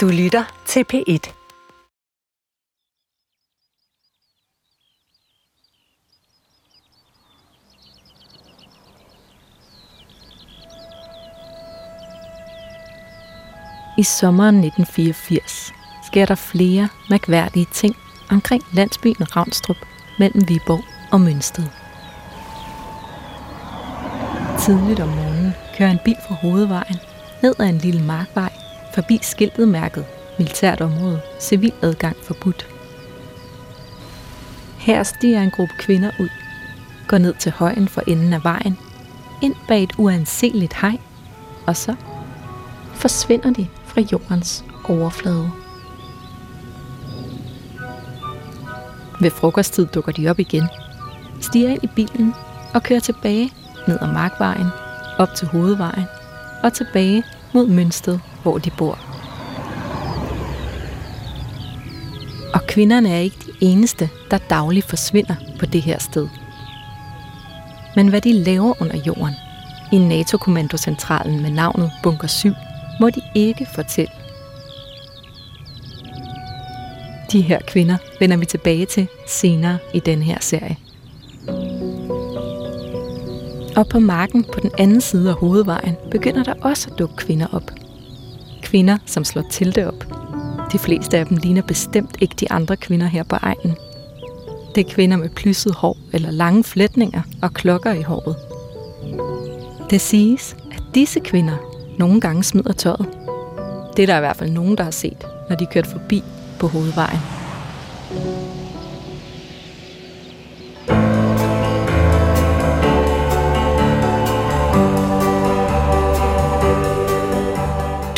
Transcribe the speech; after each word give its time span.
Du 0.00 0.08
lytter 0.08 0.62
til 0.66 0.84
P1. 0.92 1.32
I 13.98 14.02
sommeren 14.02 14.64
1984 14.64 15.72
sker 16.06 16.26
der 16.26 16.34
flere 16.34 16.88
mærkværdige 17.10 17.66
ting 17.72 17.96
omkring 18.30 18.62
landsbyen 18.72 19.36
Ravnstrup 19.36 19.76
mellem 20.18 20.48
Viborg 20.48 20.84
og 21.12 21.20
Mønsted. 21.20 21.64
Tidligt 24.58 25.00
om 25.00 25.08
morgenen 25.08 25.52
kører 25.78 25.90
en 25.90 26.00
bil 26.04 26.16
fra 26.28 26.34
hovedvejen 26.34 26.96
ned 27.42 27.54
ad 27.58 27.68
en 27.68 27.78
lille 27.78 28.02
markvej 28.02 28.59
forbi 29.00 29.18
skiltet 29.22 29.68
mærket 29.68 30.04
Militært 30.38 30.80
område, 30.80 31.20
civil 31.40 31.72
adgang 31.82 32.16
forbudt. 32.22 32.66
Her 34.78 35.02
stiger 35.02 35.42
en 35.42 35.50
gruppe 35.50 35.74
kvinder 35.78 36.10
ud, 36.20 36.28
går 37.08 37.18
ned 37.18 37.34
til 37.34 37.52
højen 37.52 37.88
for 37.88 38.02
enden 38.06 38.32
af 38.32 38.44
vejen, 38.44 38.78
ind 39.42 39.54
bag 39.68 39.82
et 39.82 39.92
uanseligt 39.98 40.74
hej, 40.80 40.96
og 41.66 41.76
så 41.76 41.94
forsvinder 42.94 43.50
de 43.50 43.66
fra 43.84 44.00
jordens 44.12 44.64
overflade. 44.84 45.50
Ved 49.20 49.30
frokosttid 49.30 49.86
dukker 49.86 50.12
de 50.12 50.28
op 50.28 50.38
igen, 50.38 50.68
stiger 51.40 51.68
ind 51.68 51.84
i 51.84 51.88
bilen 51.96 52.34
og 52.74 52.82
kører 52.82 53.00
tilbage 53.00 53.52
ned 53.88 53.98
ad 54.00 54.12
Markvejen, 54.12 54.66
op 55.18 55.28
til 55.36 55.48
hovedvejen 55.48 56.06
og 56.62 56.72
tilbage 56.72 57.24
mod 57.54 57.66
Mønsted, 57.66 58.18
hvor 58.42 58.58
de 58.58 58.70
bor. 58.70 58.98
Og 62.54 62.66
kvinderne 62.66 63.10
er 63.12 63.18
ikke 63.18 63.36
de 63.46 63.52
eneste, 63.60 64.08
der 64.30 64.38
dagligt 64.38 64.86
forsvinder 64.86 65.34
på 65.58 65.66
det 65.66 65.82
her 65.82 65.98
sted. 65.98 66.28
Men 67.96 68.08
hvad 68.08 68.20
de 68.20 68.32
laver 68.32 68.74
under 68.80 68.96
jorden, 69.06 69.34
i 69.92 69.98
NATO-kommandocentralen 69.98 71.42
med 71.42 71.50
navnet 71.50 71.90
Bunker 72.02 72.28
7, 72.28 72.52
må 73.00 73.10
de 73.10 73.20
ikke 73.34 73.66
fortælle. 73.74 74.12
De 77.32 77.40
her 77.40 77.58
kvinder 77.66 77.96
vender 78.20 78.36
vi 78.36 78.44
tilbage 78.44 78.86
til 78.86 79.08
senere 79.26 79.78
i 79.94 80.00
den 80.00 80.22
her 80.22 80.38
serie. 80.40 80.76
Og 83.76 83.88
på 83.88 83.98
marken 83.98 84.44
på 84.44 84.60
den 84.60 84.70
anden 84.78 85.00
side 85.00 85.30
af 85.30 85.36
hovedvejen 85.36 85.96
begynder 86.10 86.42
der 86.42 86.54
også 86.62 86.90
at 86.90 86.98
dukke 86.98 87.16
kvinder 87.16 87.46
op. 87.52 87.79
Kvinder, 88.70 88.98
som 89.06 89.24
slår 89.24 89.42
Tilde 89.50 89.88
op. 89.88 90.04
De 90.72 90.78
fleste 90.78 91.18
af 91.18 91.26
dem 91.26 91.36
ligner 91.36 91.62
bestemt 91.62 92.16
ikke 92.20 92.34
de 92.40 92.50
andre 92.50 92.76
kvinder 92.76 93.06
her 93.06 93.22
på 93.22 93.36
egnen. 93.36 93.76
Det 94.74 94.86
er 94.86 94.90
kvinder 94.94 95.16
med 95.16 95.28
plysset 95.28 95.74
hår 95.74 95.96
eller 96.12 96.30
lange 96.30 96.64
flætninger 96.64 97.22
og 97.42 97.54
klokker 97.54 97.92
i 97.92 98.02
håret. 98.02 98.36
Det 99.90 100.00
siges, 100.00 100.56
at 100.72 100.82
disse 100.94 101.20
kvinder 101.20 101.56
nogle 101.98 102.20
gange 102.20 102.44
smider 102.44 102.72
tøjet. 102.72 103.08
Det 103.96 104.02
er 104.02 104.06
der 104.06 104.16
i 104.16 104.20
hvert 104.20 104.36
fald 104.36 104.50
nogen, 104.50 104.78
der 104.78 104.84
har 104.84 104.90
set, 104.90 105.26
når 105.48 105.56
de 105.56 105.66
kørt 105.66 105.86
forbi 105.86 106.22
på 106.58 106.66
hovedvejen. 106.66 107.20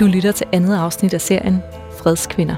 Du 0.03 0.07
lytter 0.07 0.33
til 0.33 0.47
andet 0.53 0.77
afsnit 0.77 1.15
af 1.15 1.21
serien 1.21 1.63
Fredskvinder. 1.99 2.57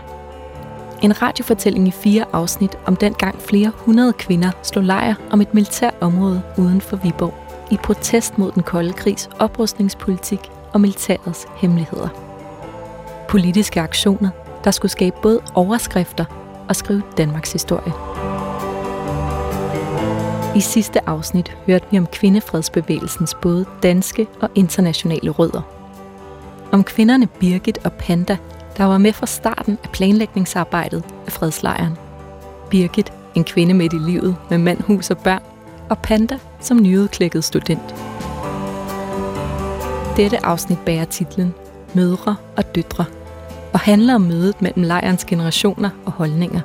En 1.03 1.23
radiofortælling 1.23 1.89
i 1.89 1.91
fire 1.91 2.25
afsnit 2.33 2.79
om 2.87 2.97
den 2.97 3.15
gang 3.15 3.41
flere 3.41 3.73
hundrede 3.77 4.13
kvinder 4.13 4.51
slog 4.63 4.85
lejr 4.85 5.15
om 5.31 5.41
et 5.41 5.55
militært 5.55 5.95
område 6.01 6.43
uden 6.59 6.81
for 6.81 6.97
Viborg 6.97 7.35
i 7.71 7.77
protest 7.77 8.39
mod 8.39 8.53
den 8.53 8.63
kolde 8.63 8.93
krigs 8.93 9.31
oprustningspolitik 9.39 10.41
og 10.73 10.81
militærets 10.81 11.47
hemmeligheder. 11.57 12.09
Politiske 13.29 13.81
aktioner, 13.81 14.31
der 14.65 14.71
skulle 14.71 14.93
skabe 14.93 15.17
både 15.23 15.41
overskrifter 15.55 16.25
og 16.69 16.77
skrive 16.77 17.03
Danmarks 17.17 17.53
historie. 17.53 17.93
I 20.57 20.61
sidste 20.61 21.09
afsnit 21.09 21.57
hørte 21.67 21.87
vi 21.91 21.99
om 21.99 22.07
kvindefredsbevægelsens 22.07 23.35
både 23.43 23.67
danske 23.83 24.27
og 24.41 24.51
internationale 24.55 25.31
rødder. 25.31 25.74
Om 26.75 26.85
kvinderne 26.85 27.27
Birgit 27.27 27.79
og 27.85 27.93
Panda, 27.93 28.37
der 28.77 28.85
var 28.85 28.99
med 28.99 29.13
fra 29.13 29.27
starten 29.27 29.79
af 29.85 29.91
planlægningsarbejdet 29.91 31.05
af 31.27 31.33
fredslejren. 31.33 31.97
Birgit, 32.71 33.13
en 33.35 33.45
kvinde 33.45 33.75
midt 33.75 33.93
i 33.93 33.97
livet 33.97 34.37
med 34.51 34.59
mand, 34.59 34.81
hus 34.81 35.11
og 35.11 35.19
børn, 35.19 35.43
og 35.91 35.99
Panda 35.99 36.39
som 36.61 36.83
nyudklækket 36.83 37.45
student. 37.45 37.95
Dette 40.17 40.45
afsnit 40.45 40.79
bærer 40.79 41.05
titlen 41.05 41.55
Mødre 41.95 42.37
og 42.57 42.75
døtre 42.75 43.05
og 43.73 43.81
handler 43.81 44.15
om 44.15 44.21
mødet 44.21 44.63
mellem 44.63 44.83
lejrens 44.83 45.25
generationer 45.25 45.91
og 46.05 46.13
holdninger. 46.13 46.61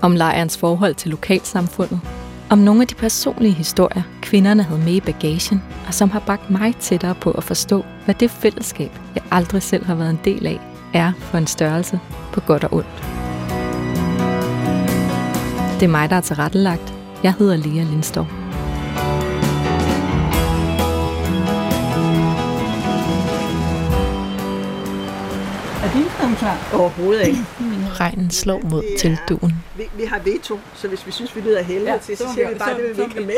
Om 0.00 0.16
lejrens 0.16 0.58
forhold 0.58 0.94
til 0.94 1.10
lokalsamfundet. 1.10 2.00
Om 2.50 2.58
nogle 2.58 2.80
af 2.80 2.88
de 2.88 2.94
personlige 2.94 3.52
historier, 3.52 4.02
kvinderne 4.22 4.62
havde 4.62 4.80
med 4.80 4.92
i 4.92 5.00
bagagen, 5.00 5.62
og 5.86 5.94
som 5.94 6.10
har 6.10 6.20
bragt 6.20 6.50
mig 6.50 6.74
tættere 6.76 7.14
på 7.14 7.30
at 7.30 7.44
forstå, 7.44 7.84
hvad 8.04 8.14
det 8.14 8.30
fællesskab, 8.30 8.90
jeg 9.14 9.22
aldrig 9.30 9.62
selv 9.62 9.84
har 9.84 9.94
været 9.94 10.10
en 10.10 10.20
del 10.24 10.46
af, 10.46 10.60
er 10.94 11.12
for 11.18 11.38
en 11.38 11.46
størrelse 11.46 12.00
på 12.32 12.40
godt 12.40 12.64
og 12.64 12.72
ondt. 12.72 13.04
Det 15.80 15.82
er 15.82 15.90
mig, 15.90 16.10
der 16.10 16.16
er 16.16 16.20
tilrettelagt. 16.20 16.94
Jeg 17.22 17.34
hedder 17.38 17.56
Lea 17.56 17.84
Lindskov. 17.84 18.26
Er 25.84 25.92
din 25.92 26.36
klar? 26.36 26.70
Overhovedet 26.74 27.26
ikke. 27.26 27.44
Regnen 28.00 28.30
slår 28.30 28.60
mod 28.70 28.98
teltduen. 28.98 29.52
Vi, 29.76 29.84
vi 29.96 30.04
har 30.04 30.18
veto, 30.18 30.58
så 30.74 30.88
hvis 30.88 31.06
vi 31.06 31.10
synes, 31.12 31.36
vi 31.36 31.40
lyder 31.40 31.62
helvede 31.62 31.92
Ja, 31.92 31.98
til, 31.98 32.16
så 32.16 32.22
så 32.22 32.28
må 32.28 32.34
siger 32.34 32.48
vi- 32.48 32.54
bare, 32.58 32.70
så- 32.70 32.76
det 32.76 32.88
vil 32.88 32.96
vi 32.96 33.02
ikke 33.02 33.14
have 33.14 33.26
med. 33.26 33.34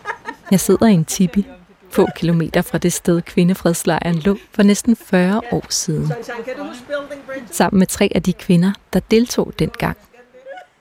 Jeg 0.50 0.60
sidder 0.60 0.86
i 0.86 0.92
en 0.92 1.04
tipi, 1.04 1.46
få 1.90 2.06
kilometer 2.16 2.62
fra 2.62 2.78
det 2.78 2.92
sted 2.92 3.22
kvindefredslejren 3.22 4.14
lå 4.18 4.36
for 4.54 4.62
næsten 4.62 4.96
40 4.96 5.40
år 5.52 5.64
siden. 5.70 6.12
Sammen 7.50 7.78
med 7.78 7.86
tre 7.86 8.08
af 8.14 8.22
de 8.22 8.32
kvinder, 8.32 8.72
der 8.92 9.00
deltog 9.00 9.52
dengang. 9.58 9.96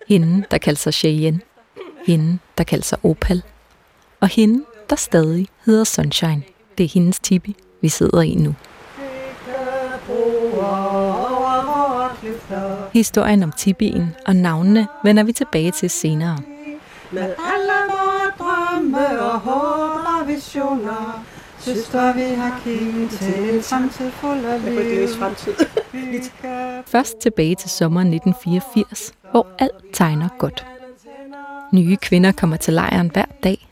Hende, 0.08 0.44
der 0.52 0.58
kaldte 0.58 0.82
sig 0.82 0.94
Cheyenne. 0.94 1.40
Hende, 2.08 2.38
der 2.58 2.64
kaldte 2.64 2.88
sig 2.88 2.98
Opal. 3.04 3.44
Og 4.20 4.28
hende, 4.28 4.64
der 4.90 4.96
stadig 4.96 5.48
hedder 5.66 5.84
Sunshine. 5.84 6.44
Det 6.78 6.84
er 6.84 6.90
hendes 6.94 7.20
tipi, 7.20 7.56
vi 7.82 7.90
sidder 7.90 8.22
i 8.22 8.36
nu. 8.36 8.56
Historien 12.94 13.44
om 13.44 13.52
tibien 13.52 14.16
og 14.28 14.36
navnene 14.36 14.88
vender 15.04 15.24
vi 15.24 15.32
tilbage 15.32 15.72
til 15.72 15.90
senere. 15.90 16.38
Med 17.12 17.22
alle 17.22 17.74
vores 17.90 18.34
drømme 18.40 19.22
og 19.22 19.40
håb 19.40 20.22
og 20.22 20.28
visioner, 20.28 21.26
søster, 21.60 22.14
vi 22.14 22.36
har 22.36 22.62
kigget 22.64 23.10
til 23.10 23.56
en 23.56 23.64
fremtid 23.64 24.12
fuld 24.12 24.46
af 24.46 24.66
liv. 24.66 25.08
Først 26.86 27.18
tilbage 27.18 27.56
til 27.56 27.70
sommeren 27.70 28.14
1984, 28.14 29.14
hvor 29.32 29.48
alt 29.60 29.94
tegner 29.94 30.30
godt. 30.38 30.66
Nye 31.74 31.98
kvinder 31.98 32.32
kommer 32.32 32.58
til 32.58 32.74
lejren 32.74 33.12
hver 33.14 33.26
dag. 33.44 33.68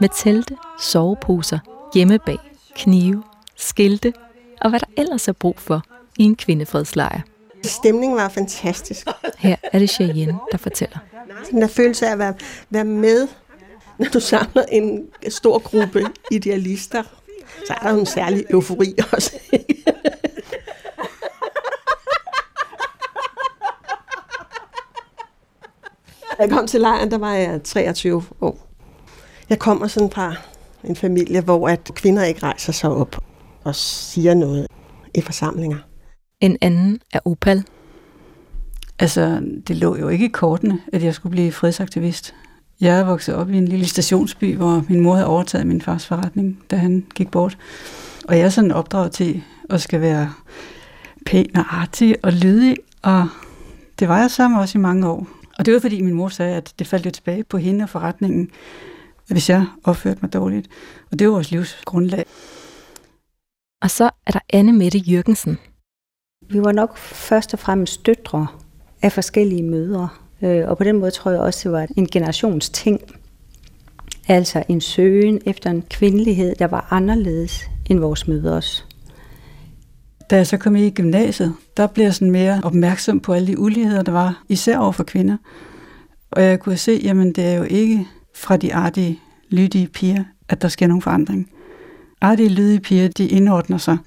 Med 0.00 0.08
telte, 0.16 0.56
soveposer, 0.80 1.58
hjemmebag, 1.94 2.38
knive, 2.76 3.22
skilte 3.56 4.12
og 4.60 4.70
hvad 4.70 4.80
der 4.80 4.86
ellers 4.96 5.28
er 5.28 5.32
brug 5.32 5.58
for 5.58 5.82
i 6.18 6.22
en 6.22 6.36
kvindefredslejr. 6.36 7.20
Stemningen 7.64 8.16
var 8.16 8.28
fantastisk. 8.28 9.06
Her 9.38 9.56
er 9.62 9.78
det 9.78 9.90
Cheyenne, 9.90 10.38
der 10.52 10.58
fortæller. 10.58 10.98
Den 11.50 11.60
der 11.60 11.68
følelse 11.68 12.06
af 12.06 12.12
at 12.12 12.18
være, 12.18 12.34
være 12.70 12.84
med, 12.84 13.28
når 13.98 14.06
du 14.06 14.20
samler 14.20 14.62
en 14.62 15.06
stor 15.28 15.58
gruppe 15.58 16.04
idealister, 16.30 17.02
så 17.66 17.74
er 17.74 17.78
der 17.78 17.90
jo 17.90 18.00
en 18.00 18.06
særlig 18.06 18.44
eufori 18.50 18.94
også. 19.12 19.32
Da 26.38 26.42
jeg 26.42 26.50
kom 26.50 26.66
til 26.66 26.80
lejren, 26.80 27.10
der 27.10 27.18
var 27.18 27.34
jeg 27.34 27.62
23 27.62 28.22
år. 28.40 28.68
Jeg 29.48 29.58
kommer 29.58 29.86
sådan 29.86 30.10
fra 30.10 30.34
en 30.84 30.96
familie, 30.96 31.40
hvor 31.40 31.68
at 31.68 31.90
kvinder 31.94 32.24
ikke 32.24 32.42
rejser 32.42 32.72
sig 32.72 32.90
op 32.90 33.16
og 33.64 33.74
siger 33.74 34.34
noget 34.34 34.66
i 35.14 35.20
forsamlinger. 35.20 35.78
En 36.40 36.56
anden 36.60 37.00
er 37.12 37.20
Opal. 37.24 37.64
Altså, 38.98 39.40
det 39.68 39.76
lå 39.76 39.96
jo 39.96 40.08
ikke 40.08 40.24
i 40.24 40.28
kortene, 40.28 40.80
at 40.92 41.02
jeg 41.02 41.14
skulle 41.14 41.30
blive 41.30 41.52
fredsaktivist. 41.52 42.34
Jeg 42.80 42.98
er 42.98 43.04
vokset 43.04 43.34
op 43.34 43.50
i 43.50 43.56
en 43.56 43.68
lille 43.68 43.86
stationsby, 43.86 44.56
hvor 44.56 44.84
min 44.88 45.00
mor 45.00 45.14
havde 45.14 45.26
overtaget 45.26 45.66
min 45.66 45.80
fars 45.80 46.06
forretning, 46.06 46.62
da 46.70 46.76
han 46.76 47.06
gik 47.14 47.30
bort. 47.30 47.58
Og 48.28 48.38
jeg 48.38 48.44
er 48.44 48.48
sådan 48.48 48.72
opdraget 48.72 49.12
til 49.12 49.42
at 49.70 49.80
skal 49.80 50.00
være 50.00 50.32
pæn 51.26 51.56
og 51.56 51.80
artig 51.80 52.16
og 52.22 52.32
lydig, 52.32 52.76
og 53.02 53.28
det 53.98 54.08
var 54.08 54.18
jeg 54.18 54.30
sammen 54.30 54.60
også 54.60 54.78
i 54.78 54.80
mange 54.80 55.08
år. 55.08 55.28
Og 55.58 55.66
det 55.66 55.74
var 55.74 55.80
fordi 55.80 56.02
min 56.02 56.14
mor 56.14 56.28
sagde, 56.28 56.56
at 56.56 56.74
det 56.78 56.86
faldt 56.86 57.06
jo 57.06 57.10
tilbage 57.10 57.44
på 57.44 57.56
hende 57.58 57.82
og 57.82 57.88
forretningen, 57.88 58.50
hvis 59.26 59.50
jeg 59.50 59.66
opførte 59.84 60.18
mig 60.22 60.32
dårligt. 60.32 60.68
Og 61.10 61.18
det 61.18 61.26
var 61.26 61.32
vores 61.32 61.50
livsgrundlag. 61.50 62.24
Og 63.82 63.90
så 63.90 64.10
er 64.26 64.30
der 64.32 64.40
Anne 64.50 64.72
Mette 64.72 64.98
Jørgensen. 64.98 65.58
Vi 66.50 66.60
var 66.60 66.72
nok 66.72 66.96
først 66.96 67.52
og 67.52 67.58
fremmest 67.58 68.06
døtre 68.06 68.46
af 69.02 69.12
forskellige 69.12 69.62
mødre. 69.62 70.08
Øh, 70.42 70.68
og 70.68 70.78
på 70.78 70.84
den 70.84 70.98
måde 70.98 71.10
tror 71.10 71.30
jeg 71.30 71.40
også, 71.40 71.68
det 71.68 71.72
var 71.72 71.86
en 71.96 72.06
generationsting. 72.06 73.00
Altså 74.28 74.62
en 74.68 74.80
søgen 74.80 75.40
efter 75.46 75.70
en 75.70 75.82
kvindelighed, 75.90 76.54
der 76.58 76.66
var 76.66 76.86
anderledes 76.90 77.64
end 77.90 77.98
vores 77.98 78.28
mødres. 78.28 78.86
Da 80.30 80.36
jeg 80.36 80.46
så 80.46 80.56
kom 80.56 80.76
i 80.76 80.90
gymnasiet, 80.90 81.54
der 81.76 81.86
blev 81.86 82.04
jeg 82.04 82.14
sådan 82.14 82.30
mere 82.30 82.60
opmærksom 82.64 83.20
på 83.20 83.32
alle 83.32 83.46
de 83.46 83.58
uligheder, 83.58 84.02
der 84.02 84.12
var, 84.12 84.42
især 84.48 84.78
over 84.78 84.92
for 84.92 85.04
kvinder. 85.04 85.36
Og 86.30 86.42
jeg 86.42 86.60
kunne 86.60 86.76
se, 86.76 87.00
jamen 87.02 87.32
det 87.32 87.44
er 87.44 87.54
jo 87.54 87.62
ikke 87.62 88.06
fra 88.34 88.56
de 88.56 88.74
artige, 88.74 89.20
lydige 89.50 89.86
piger, 89.88 90.24
at 90.48 90.62
der 90.62 90.68
sker 90.68 90.86
nogen 90.86 91.02
forandring. 91.02 91.50
Artige, 92.20 92.48
lydige 92.48 92.80
piger, 92.80 93.08
de 93.08 93.28
indordner 93.28 93.78
sig. 93.78 93.98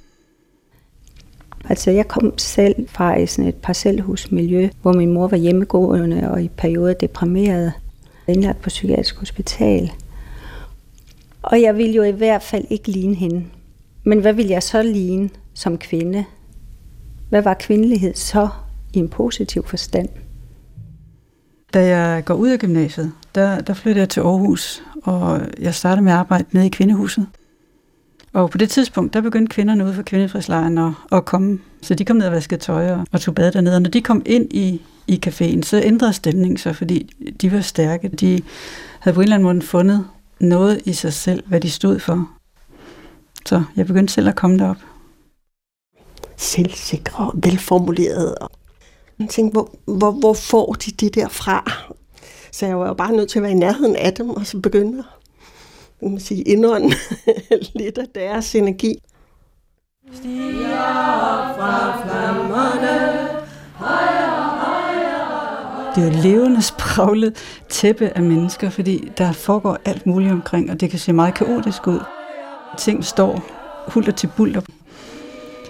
Altså 1.69 1.91
jeg 1.91 2.07
kom 2.07 2.37
selv 2.37 2.87
fra 2.89 3.25
sådan 3.25 3.49
et 3.49 3.55
parcelhusmiljø, 3.55 4.69
hvor 4.81 4.93
min 4.93 5.13
mor 5.13 5.27
var 5.27 5.37
hjemmegående 5.37 6.31
og 6.31 6.43
i 6.43 6.47
perioder 6.47 6.93
deprimeret, 6.93 7.73
indlagt 8.27 8.61
på 8.61 8.69
psykiatrisk 8.69 9.19
hospital. 9.19 9.91
Og 11.41 11.61
jeg 11.61 11.77
ville 11.77 11.93
jo 11.93 12.03
i 12.03 12.11
hvert 12.11 12.43
fald 12.43 12.65
ikke 12.69 12.91
ligne 12.91 13.15
hende. 13.15 13.45
Men 14.03 14.19
hvad 14.19 14.33
ville 14.33 14.51
jeg 14.51 14.63
så 14.63 14.83
ligne 14.83 15.29
som 15.53 15.77
kvinde? 15.77 16.25
Hvad 17.29 17.41
var 17.41 17.53
kvindelighed 17.53 18.13
så 18.15 18.49
i 18.93 18.99
en 18.99 19.09
positiv 19.09 19.65
forstand? 19.65 20.09
Da 21.73 21.85
jeg 21.85 22.25
går 22.25 22.33
ud 22.33 22.49
af 22.49 22.59
gymnasiet, 22.59 23.11
der, 23.35 23.61
der 23.61 23.73
flyttede 23.73 23.99
jeg 24.01 24.09
til 24.09 24.19
Aarhus, 24.19 24.83
og 25.03 25.41
jeg 25.59 25.75
startede 25.75 26.03
med 26.03 26.11
at 26.11 26.17
arbejde 26.17 26.45
nede 26.51 26.65
i 26.65 26.69
kvindehuset. 26.69 27.27
Og 28.33 28.49
på 28.49 28.57
det 28.57 28.69
tidspunkt, 28.69 29.13
der 29.13 29.21
begyndte 29.21 29.53
kvinderne 29.53 29.85
ude 29.85 29.93
for 29.93 30.03
kvindefridslejren 30.03 30.77
at, 30.77 30.91
at 31.11 31.25
komme. 31.25 31.59
Så 31.81 31.95
de 31.95 32.05
kom 32.05 32.15
ned 32.15 32.25
og 32.25 32.31
vaskede 32.31 32.61
tøj 32.61 32.91
og, 32.91 33.05
og 33.11 33.21
tog 33.21 33.35
bad 33.35 33.51
dernede. 33.51 33.75
Og 33.75 33.81
når 33.81 33.89
de 33.89 34.01
kom 34.01 34.21
ind 34.25 34.53
i, 34.53 34.81
i 35.07 35.21
caféen, 35.27 35.61
så 35.61 35.81
ændrede 35.83 36.13
stemningen 36.13 36.57
sig, 36.57 36.75
fordi 36.75 37.09
de 37.41 37.51
var 37.51 37.61
stærke. 37.61 38.07
De 38.07 38.41
havde 38.99 39.15
på 39.15 39.21
en 39.21 39.23
eller 39.23 39.35
anden 39.35 39.43
måde 39.43 39.61
fundet 39.61 40.07
noget 40.39 40.81
i 40.85 40.93
sig 40.93 41.13
selv, 41.13 41.43
hvad 41.47 41.61
de 41.61 41.69
stod 41.69 41.99
for. 41.99 42.29
Så 43.45 43.63
jeg 43.75 43.87
begyndte 43.87 44.13
selv 44.13 44.27
at 44.27 44.35
komme 44.35 44.57
derop. 44.57 44.77
Selvsikre 46.37 47.25
og 47.25 47.33
velformulerede. 47.35 48.35
Jeg 49.19 49.29
tænkte, 49.29 49.53
hvor, 49.53 49.71
hvor, 49.85 50.11
hvor 50.11 50.33
får 50.33 50.73
de 50.73 50.91
det 50.91 51.15
der 51.15 51.27
fra? 51.27 51.71
Så 52.51 52.65
jeg 52.65 52.79
var 52.79 52.87
jo 52.87 52.93
bare 52.93 53.11
nødt 53.11 53.29
til 53.29 53.39
at 53.39 53.43
være 53.43 53.51
i 53.51 53.55
nærheden 53.55 53.95
af 53.95 54.13
dem, 54.13 54.29
og 54.29 54.45
så 54.45 54.59
begynde 54.59 54.99
at 54.99 55.05
man 56.09 56.19
sige, 56.19 56.41
indånde 56.41 56.95
lidt 57.75 57.97
af 57.97 58.07
deres 58.15 58.55
energi. 58.55 58.95
Stiger 60.13 60.77
op 60.77 61.55
fra 61.57 62.03
flammerne, 62.03 63.31
det 65.95 66.03
er 66.03 66.05
jo 66.05 66.21
levende, 66.21 66.61
spraglet 66.61 67.33
tæppe 67.69 68.11
af 68.15 68.21
mennesker, 68.21 68.69
fordi 68.69 69.11
der 69.17 69.31
foregår 69.31 69.77
alt 69.85 70.05
muligt 70.05 70.31
omkring, 70.31 70.71
og 70.71 70.81
det 70.81 70.89
kan 70.89 70.99
se 70.99 71.13
meget 71.13 71.33
kaotisk 71.33 71.87
ud. 71.87 71.99
Ting 72.77 73.05
står 73.05 73.43
hulter 73.87 74.11
til 74.11 74.29
bulter. 74.37 74.61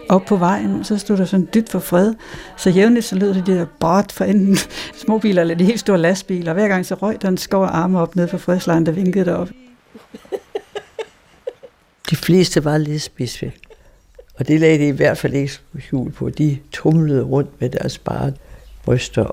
Op 0.09 0.21
på 0.25 0.35
vejen, 0.35 0.83
så 0.83 0.97
stod 0.97 1.17
der 1.17 1.25
sådan 1.25 1.47
dybt 1.53 1.69
for 1.69 1.79
fred. 1.79 2.13
Så 2.57 2.69
jævnligt 2.69 3.05
så 3.05 3.15
lød 3.15 3.33
det 3.33 3.45
der 3.45 3.65
bot 3.79 4.11
for 4.11 4.23
enten 4.23 4.57
småbiler 4.93 5.41
eller 5.41 5.55
de 5.55 5.65
helt 5.65 5.79
store 5.79 5.97
lastbiler. 5.97 6.53
Hver 6.53 6.67
gang 6.67 6.85
så 6.85 6.95
røg 6.95 7.21
der 7.21 7.27
en 7.27 7.37
skov 7.37 7.63
af 7.63 7.69
arme 7.71 7.99
op 7.99 8.15
ned 8.15 8.27
for 8.27 8.37
fredslejen, 8.37 8.85
der 8.85 8.91
vinkede 8.91 9.25
derop. 9.25 9.49
De 12.09 12.15
fleste 12.15 12.65
var 12.65 12.77
lesbiske. 12.77 13.53
Og 14.35 14.47
det 14.47 14.59
lagde 14.59 14.79
de 14.79 14.87
i 14.87 14.91
hvert 14.91 15.17
fald 15.17 15.33
ikke 15.33 15.59
skjul 15.79 16.11
på. 16.11 16.29
De 16.29 16.59
tumlede 16.71 17.23
rundt 17.23 17.61
med 17.61 17.69
deres 17.69 17.97
bare 17.97 18.33
bryster. 18.83 19.31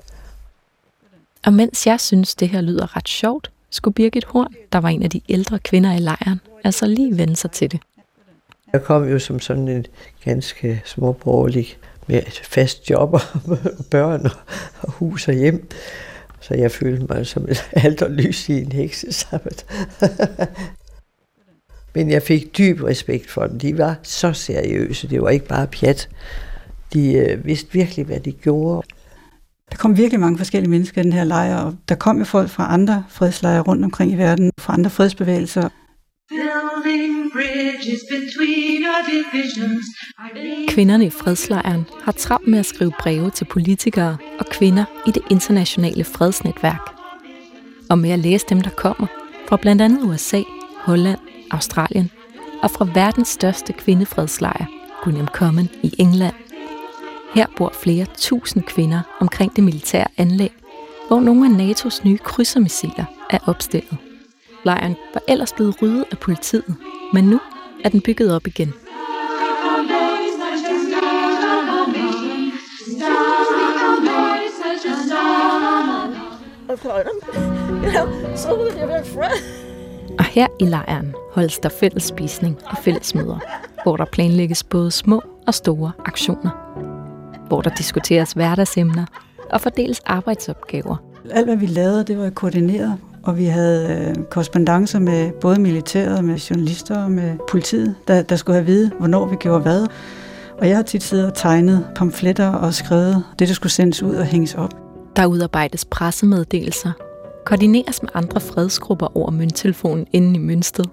Og 1.45 1.53
mens 1.53 1.87
jeg 1.87 1.99
synes, 1.99 2.35
det 2.35 2.49
her 2.49 2.61
lyder 2.61 2.97
ret 2.97 3.09
sjovt, 3.09 3.51
skulle 3.69 3.95
Birgit 3.95 4.25
Horn, 4.25 4.53
der 4.73 4.79
var 4.79 4.89
en 4.89 5.03
af 5.03 5.09
de 5.09 5.21
ældre 5.29 5.59
kvinder 5.59 5.95
i 5.95 5.99
lejren, 5.99 6.41
altså 6.63 6.85
lige 6.85 7.17
vende 7.17 7.35
sig 7.35 7.51
til 7.51 7.71
det. 7.71 7.79
Jeg 8.73 8.83
kom 8.83 9.09
jo 9.09 9.19
som 9.19 9.39
sådan 9.39 9.67
en 9.67 9.85
ganske 10.25 10.81
småborgerlig 10.85 11.77
med 12.07 12.21
fast 12.43 12.89
job 12.89 13.13
og 13.13 13.21
børn 13.91 14.25
og 14.81 14.91
hus 14.91 15.27
og 15.27 15.33
hjem. 15.33 15.69
Så 16.39 16.53
jeg 16.53 16.71
følte 16.71 17.05
mig 17.09 17.27
som 17.27 17.45
et 17.49 17.69
alterlys 17.85 18.49
i 18.49 18.61
en 18.61 18.71
heksesabbat. 18.71 19.65
Men 21.95 22.09
jeg 22.09 22.23
fik 22.23 22.57
dyb 22.57 22.83
respekt 22.83 23.31
for 23.31 23.47
dem. 23.47 23.59
De 23.59 23.77
var 23.77 23.95
så 24.03 24.33
seriøse. 24.33 25.09
Det 25.09 25.21
var 25.21 25.29
ikke 25.29 25.47
bare 25.47 25.67
pjat. 25.67 26.09
De 26.93 27.13
øh, 27.13 27.45
vidste 27.45 27.73
virkelig, 27.73 28.05
hvad 28.05 28.19
de 28.19 28.31
gjorde. 28.31 28.87
Der 29.71 29.77
kom 29.77 29.97
virkelig 29.97 30.19
mange 30.19 30.37
forskellige 30.37 30.69
mennesker 30.69 31.01
i 31.01 31.03
den 31.03 31.13
her 31.13 31.23
lejr, 31.23 31.57
og 31.57 31.75
der 31.89 31.95
kom 31.95 32.17
jo 32.17 32.23
folk 32.23 32.49
fra 32.49 32.73
andre 32.73 33.03
fredslejre 33.09 33.61
rundt 33.61 33.85
omkring 33.85 34.11
i 34.11 34.15
verden, 34.15 34.51
fra 34.59 34.73
andre 34.73 34.89
fredsbevægelser. 34.89 35.69
Kvinderne 40.67 41.05
i 41.05 41.09
fredslejren 41.09 41.85
har 42.03 42.11
travlt 42.11 42.47
med 42.47 42.59
at 42.59 42.65
skrive 42.65 42.91
breve 42.99 43.29
til 43.29 43.45
politikere 43.45 44.17
og 44.39 44.45
kvinder 44.45 44.85
i 45.07 45.11
det 45.11 45.21
internationale 45.29 46.03
fredsnetværk. 46.03 46.93
Og 47.89 47.99
med 47.99 48.09
at 48.09 48.19
læse 48.19 48.45
dem, 48.49 48.61
der 48.61 48.69
kommer 48.69 49.07
fra 49.47 49.57
blandt 49.57 49.81
andet 49.81 50.03
USA, 50.03 50.41
Holland, 50.75 51.19
Australien 51.51 52.11
og 52.63 52.71
fra 52.71 52.87
verdens 52.93 53.27
største 53.27 53.73
kvindefredslejr, 53.73 54.65
Gunnam 55.03 55.27
Common 55.27 55.69
i 55.83 55.93
England. 55.97 56.35
Her 57.35 57.45
bor 57.57 57.73
flere 57.83 58.05
tusind 58.17 58.63
kvinder 58.63 59.01
omkring 59.19 59.55
det 59.55 59.63
militære 59.63 60.07
anlæg, 60.17 60.51
hvor 61.07 61.19
nogle 61.19 61.45
af 61.45 61.51
NATO's 61.51 62.07
nye 62.07 62.17
krydsermissiler 62.17 63.05
er 63.29 63.39
opstillet. 63.45 64.08
Lejren 64.65 64.95
var 65.13 65.21
ellers 65.27 65.53
blevet 65.53 65.81
ryddet 65.81 66.05
af 66.11 66.17
politiet, 66.17 66.75
men 67.13 67.23
nu 67.23 67.39
er 67.83 67.89
den 67.89 68.01
bygget 68.01 68.35
op 68.35 68.47
igen. 68.47 68.73
Og 80.19 80.25
her 80.25 80.47
i 80.59 80.65
lejren 80.65 81.15
holdes 81.31 81.59
der 81.59 81.69
fælles 81.69 82.03
spisning 82.03 82.57
og 82.65 82.77
fællesmøder, 82.77 83.39
hvor 83.83 83.97
der 83.97 84.05
planlægges 84.05 84.63
både 84.63 84.91
små 84.91 85.21
og 85.47 85.53
store 85.53 85.91
aktioner. 86.05 86.49
Hvor 87.47 87.61
der 87.61 87.69
diskuteres 87.69 88.31
hverdagsemner 88.31 89.05
og 89.49 89.61
fordeles 89.61 89.99
arbejdsopgaver. 89.99 90.95
Alt, 91.31 91.45
hvad 91.45 91.55
vi 91.55 91.65
lavede, 91.65 92.03
det 92.03 92.17
var 92.17 92.29
koordineret, 92.29 92.97
og 93.23 93.37
vi 93.37 93.45
havde 93.45 94.05
øh, 94.09 94.23
korrespondencer 94.23 94.99
med 94.99 95.31
både 95.31 95.61
militæret, 95.61 96.23
med 96.23 96.35
journalister 96.37 97.03
og 97.03 97.11
med 97.11 97.37
politiet, 97.49 97.95
der, 98.07 98.21
der 98.21 98.35
skulle 98.35 98.55
have 98.55 98.65
vide, 98.65 98.91
hvornår 98.99 99.25
vi 99.25 99.35
gjorde 99.35 99.59
hvad. 99.59 99.87
Og 100.57 100.69
jeg 100.69 100.75
har 100.75 100.83
tit 100.83 101.03
siddet 101.03 101.25
og 101.25 101.33
tegnet 101.33 101.87
pamfletter 101.95 102.47
og 102.47 102.73
skrevet 102.73 103.23
det, 103.39 103.47
der 103.47 103.53
skulle 103.53 103.73
sendes 103.73 104.03
ud 104.03 104.15
og 104.15 104.25
hænges 104.25 104.55
op. 104.55 104.73
Der 105.15 105.25
udarbejdes 105.25 105.85
pressemeddelelser, 105.85 106.91
koordineres 107.45 108.01
med 108.03 108.09
andre 108.13 108.39
fredsgrupper 108.39 109.17
over 109.17 109.31
mønttelefonen 109.31 110.05
inden 110.13 110.35
i 110.35 110.39
mønstet. 110.39 110.89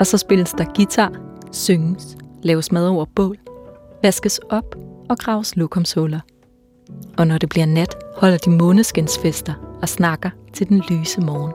og 0.00 0.06
så 0.06 0.18
spilles 0.18 0.50
der 0.58 0.64
guitar, 0.76 1.12
synges, 1.52 2.16
laves 2.42 2.72
mad 2.72 2.86
over 2.88 3.04
bål, 3.16 3.36
vaskes 4.02 4.40
op 4.50 4.76
og 5.08 5.18
graves 5.18 5.56
lokumshuller. 5.56 6.20
Og 7.18 7.26
når 7.26 7.38
det 7.38 7.48
bliver 7.48 7.66
nat, 7.66 7.96
holder 8.16 8.38
de 8.38 8.50
måneskinsfester 8.50 9.78
og 9.82 9.88
snakker 9.88 10.30
til 10.54 10.68
den 10.68 10.82
lyse 10.90 11.20
morgen. 11.20 11.52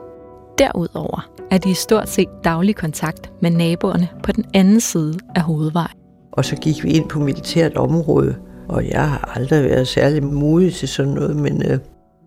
Derudover 0.58 1.30
er 1.50 1.58
de 1.58 1.70
i 1.70 1.74
stort 1.74 2.08
set 2.08 2.28
daglig 2.44 2.76
kontakt 2.76 3.32
med 3.42 3.50
naboerne 3.50 4.08
på 4.22 4.32
den 4.32 4.44
anden 4.54 4.80
side 4.80 5.18
af 5.34 5.42
hovedvejen. 5.42 5.96
Og 6.32 6.44
så 6.44 6.56
gik 6.56 6.84
vi 6.84 6.90
ind 6.90 7.08
på 7.08 7.20
militært 7.20 7.76
område, 7.76 8.36
og 8.68 8.88
jeg 8.88 9.10
har 9.10 9.32
aldrig 9.36 9.64
været 9.64 9.88
særlig 9.88 10.24
modig 10.24 10.74
til 10.74 10.88
sådan 10.88 11.12
noget, 11.12 11.36
men 11.36 11.62
øh, 11.62 11.78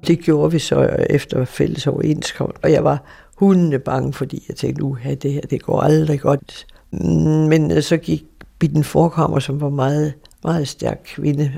det 0.07 0.19
gjorde 0.19 0.51
vi 0.51 0.59
så 0.59 0.89
efter 1.09 1.45
fælles 1.45 1.87
overenskomst. 1.87 2.57
Og 2.63 2.71
jeg 2.71 2.83
var 2.83 3.03
hundene 3.37 3.79
bange, 3.79 4.13
fordi 4.13 4.45
jeg 4.49 4.55
tænkte, 4.55 4.81
nu 4.81 4.97
det 5.21 5.33
her, 5.33 5.41
det 5.41 5.61
går 5.61 5.79
aldrig 5.79 6.19
godt. 6.19 6.67
Mm, 6.91 6.99
men 7.47 7.71
øh, 7.71 7.81
så 7.81 7.97
gik 7.97 8.23
Bitten 8.59 8.83
Forkammer, 8.83 9.39
som 9.39 9.61
var 9.61 9.69
meget, 9.69 10.13
meget 10.43 10.67
stærk 10.67 11.01
kvinde, 11.05 11.51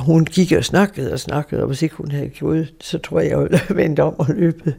og 0.00 0.06
hun 0.06 0.24
gik 0.24 0.52
og 0.52 0.64
snakkede 0.64 1.12
og 1.12 1.20
snakkede, 1.20 1.62
og 1.62 1.66
hvis 1.66 1.82
ikke 1.82 1.94
hun 1.94 2.10
havde 2.10 2.28
gjort 2.28 2.66
så 2.80 2.98
tror 2.98 3.20
jeg, 3.20 3.30
jeg 3.30 3.38
ville 3.38 3.60
vente 3.70 4.02
om 4.02 4.14
og 4.18 4.26
løbe. 4.28 4.74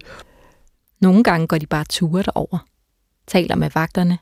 Nogle 1.01 1.23
gange 1.23 1.47
går 1.47 1.57
de 1.57 1.67
bare 1.67 1.85
ture 1.89 2.23
derover, 2.23 2.65
taler 3.27 3.55
med 3.55 3.69
vagterne, 3.73 4.17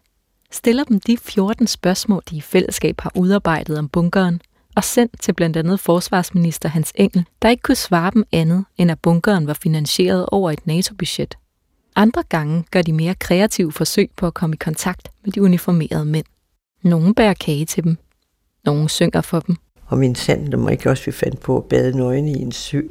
stiller 0.52 0.84
dem 0.84 1.00
de 1.00 1.18
14 1.18 1.68
spørgsmål, 1.68 2.24
de 2.30 2.36
i 2.36 2.42
fællesskab 2.42 3.02
har 3.02 3.12
udarbejdet 3.16 3.78
om 3.78 3.90
bunkeren, 3.90 4.42
og 4.76 4.84
sendt 4.84 5.22
til 5.22 5.34
blandt 5.34 5.58
andet 5.58 5.80
forsvarsminister 5.80 6.70
Hans 6.70 6.92
Engel, 6.96 7.26
der 7.42 7.50
ikke 7.50 7.62
kunne 7.62 7.76
svare 7.76 8.12
dem 8.14 8.24
andet, 8.32 8.66
end 8.78 8.92
at 8.92 9.00
bunkeren 9.00 9.48
var 9.48 9.54
finansieret 9.54 10.26
over 10.26 10.52
et 10.52 10.68
NATO-budget. 10.68 11.38
Andre 11.96 12.24
gange 12.30 12.66
gør 12.72 12.82
de 12.82 12.94
mere 12.94 13.16
kreative 13.16 13.72
forsøg 13.72 14.10
på 14.18 14.28
at 14.28 14.34
komme 14.34 14.54
i 14.54 14.58
kontakt 14.58 15.12
med 15.24 15.32
de 15.32 15.42
uniformerede 15.42 16.06
mænd. 16.06 16.26
Nogle 16.84 17.16
bærer 17.16 17.34
kage 17.34 17.66
til 17.66 17.84
dem. 17.84 17.98
Nogle 18.66 18.90
synger 18.90 19.22
for 19.22 19.40
dem. 19.40 19.56
Og 19.90 19.98
min 19.98 20.16
sand, 20.16 20.56
må 20.56 20.70
ikke 20.70 20.90
også 20.90 21.06
vi 21.06 21.12
fandt 21.12 21.40
på 21.40 21.58
at 21.58 21.66
bade 21.66 21.98
nøgne 21.98 22.32
i 22.32 22.42
en 22.42 22.52
sø. 22.52 22.82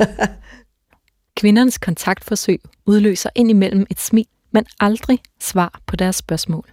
Kvindernes 1.36 1.78
kontaktforsøg 1.78 2.60
udløser 2.86 3.30
indimellem 3.34 3.86
et 3.90 4.00
smil, 4.00 4.26
men 4.52 4.64
aldrig 4.80 5.18
svar 5.40 5.80
på 5.86 5.96
deres 5.96 6.16
spørgsmål. 6.16 6.64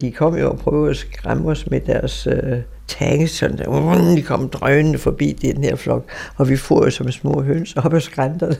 De 0.00 0.12
kom 0.12 0.36
jo 0.36 0.50
og 0.50 0.58
prøvede 0.58 0.90
at 0.90 0.96
skræmme 0.96 1.50
os 1.50 1.70
med 1.70 1.80
deres 1.80 2.26
øh, 2.26 2.58
tanks, 2.88 3.30
sådan 3.30 3.58
der. 3.58 4.14
De 4.16 4.22
kom 4.22 4.48
drønende 4.48 4.98
forbi 4.98 5.32
den 5.32 5.64
her 5.64 5.76
flok, 5.76 6.10
og 6.36 6.48
vi 6.48 6.56
får 6.56 6.84
jo 6.84 6.90
som 6.90 7.12
små 7.12 7.42
høns 7.42 7.76
op 7.76 7.94
ad 7.94 8.00
skrænterne. 8.00 8.56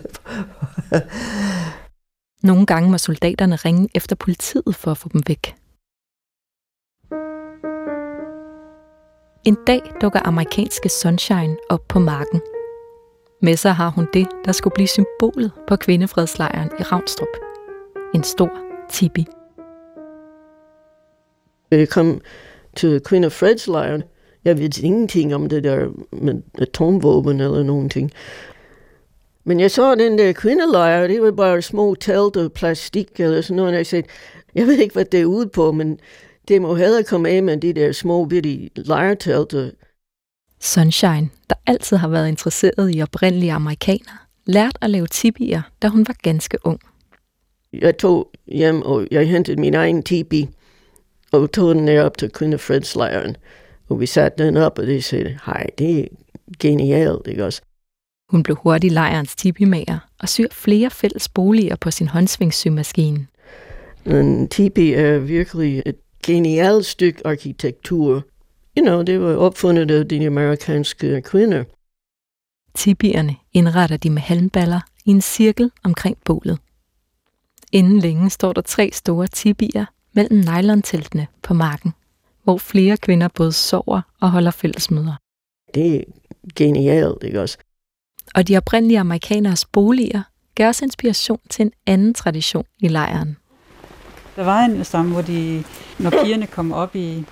Nogle 2.49 2.67
gange 2.67 2.91
må 2.91 2.99
soldaterne 2.99 3.57
ringe 3.57 3.89
efter 3.95 4.17
politiet 4.17 4.75
for 4.75 4.91
at 4.91 4.99
få 4.99 5.09
dem 5.13 5.23
væk. 5.27 5.55
En 9.45 9.57
dag 9.67 9.81
dukker 10.01 10.27
amerikanske 10.27 10.89
Sunshine 10.89 11.57
op 11.69 11.89
på 11.89 11.99
marken. 11.99 12.41
Med 13.41 13.57
sig 13.57 13.75
har 13.75 13.91
hun 13.91 14.09
det, 14.15 14.29
der 14.45 14.53
skulle 14.53 14.75
blive 14.75 14.89
symbolet 14.89 15.53
på 15.69 15.77
kvindefredslejren 15.77 16.71
i 16.81 16.83
Ravnstrup. 16.83 17.29
En 18.15 18.23
stor 18.23 18.51
tibi. 18.91 19.27
Jeg 21.71 21.81
øh, 21.81 21.87
kom 21.87 22.21
til 22.77 23.03
Queen 23.09 23.25
of 23.25 23.33
Freds. 23.33 23.69
Jeg 24.45 24.59
ved 24.59 24.79
ingenting 24.83 25.35
om 25.35 25.49
det 25.49 25.65
der 25.65 25.89
med 26.13 26.43
atomvåben 26.59 27.41
eller 27.41 27.63
nogen 27.63 27.89
ting. 27.89 28.13
Men 29.45 29.61
jeg 29.61 29.71
så 29.71 29.95
den 29.95 30.19
der 30.19 30.33
kvindelejr, 30.33 31.07
det 31.07 31.23
var 31.23 31.31
bare 31.31 31.63
små 31.63 31.95
telt 31.95 32.37
og 32.37 32.53
plastik 32.53 33.21
eller 33.21 33.41
sådan 33.41 33.57
noget, 33.57 33.73
og 33.73 33.77
jeg 33.77 33.87
sagde, 33.87 34.09
jeg 34.55 34.67
ved 34.67 34.79
ikke, 34.79 34.93
hvad 34.93 35.05
det 35.05 35.21
er 35.21 35.25
ude 35.25 35.49
på, 35.49 35.73
men 35.73 35.99
det 36.49 36.63
må 36.63 36.75
hellere 36.75 37.03
komme 37.03 37.29
af 37.29 37.43
med 37.43 37.57
de 37.57 37.73
der 37.73 37.93
små 37.93 38.25
bitte 38.25 38.71
lejrtelter. 38.77 39.71
Sunshine, 40.61 41.31
der 41.51 41.57
altid 41.67 41.97
har 41.97 42.09
været 42.09 42.29
interesseret 42.29 42.95
i 42.95 43.03
oprindelige 43.03 43.53
amerikanere, 43.53 44.17
lærte 44.47 44.79
at 44.81 44.91
lave 44.91 45.07
tibier, 45.07 45.63
da 45.83 45.89
hun 45.89 46.07
var 46.09 46.17
ganske 46.23 46.59
ung. 46.65 46.81
Jeg 47.73 47.99
tog 47.99 48.31
hjem, 48.47 48.83
og 48.83 49.07
jeg 49.11 49.29
hentede 49.29 49.61
min 49.61 49.75
egen 49.75 50.03
tibi, 50.03 50.49
og 51.33 51.53
tog 51.53 51.75
den 51.75 51.99
op 51.99 52.19
til 52.19 52.31
Queen 52.39 52.55
of 52.55 52.61
Freds 52.61 52.97
lejren. 52.97 53.37
Og 53.89 54.01
vi 54.01 54.07
satte 54.07 54.45
den 54.45 54.57
op, 54.57 54.79
og 54.79 54.87
de 54.87 55.03
sagde, 55.03 55.39
hej, 55.47 55.67
det 55.79 55.99
er 55.99 56.05
genialt, 56.59 57.27
ikke 57.27 57.45
også? 57.45 57.63
Hun 58.31 58.43
blev 58.43 58.57
hurtigt 58.57 58.93
lejrens 58.93 59.37
tipimager 59.37 59.99
og 60.21 60.29
syr 60.29 60.49
flere 60.51 60.91
fælles 60.91 61.29
boliger 61.29 61.77
på 61.77 61.91
sin 61.91 62.09
håndsvingssymaskine. 62.09 63.27
En 64.07 64.49
tipi 64.49 64.93
er 64.93 65.19
virkelig 65.19 65.83
et 65.87 65.97
genialt 66.27 66.87
stykke 66.87 67.27
arkitektur. 67.27 68.27
You 68.79 68.87
know, 68.87 69.03
det 69.03 69.21
var 69.21 69.37
opfundet 69.37 69.91
af 69.91 70.09
de 70.09 70.27
amerikanske 70.27 71.23
kvinder. 71.23 71.65
Tibierne 72.75 73.37
indretter 73.53 73.97
de 73.97 74.11
med 74.11 74.23
halmballer 74.23 74.81
i 75.05 75.11
en 75.11 75.21
cirkel 75.21 75.71
omkring 75.85 76.19
bålet. 76.25 76.59
Inden 77.73 77.99
længe 77.99 78.31
står 78.31 78.53
der 78.53 78.61
tre 78.61 78.91
store 78.93 79.27
tibier 79.27 79.85
mellem 80.13 80.39
nylonteltene 80.39 81.27
på 81.43 81.55
marken, 81.55 81.93
hvor 82.45 82.59
flere 82.59 82.97
kvinder 82.97 83.29
både 83.29 83.53
sover 83.53 84.01
og 84.21 84.31
holder 84.31 84.51
fællesmøder. 84.51 85.15
Det 85.75 85.97
er 85.97 86.05
genialt, 86.57 87.23
ikke 87.23 87.41
også? 87.41 87.59
Og 88.35 88.49
de 88.49 88.57
oprindelige 88.57 88.99
amerikaners 88.99 89.65
boliger 89.65 90.23
gav 90.55 90.69
også 90.69 90.85
inspiration 90.85 91.41
til 91.51 91.63
en 91.63 91.73
anden 91.87 92.15
tradition 92.15 92.65
i 92.81 92.89
lejren. 92.89 93.37
Der 94.37 94.45
var 94.45 94.61
en 94.61 94.85
sammen, 94.85 95.13
hvor 95.13 95.23
de, 95.23 95.65
når 95.99 96.11
pigerne 96.11 96.47
kom 96.47 96.73
op 96.73 96.97
i 96.97 97.25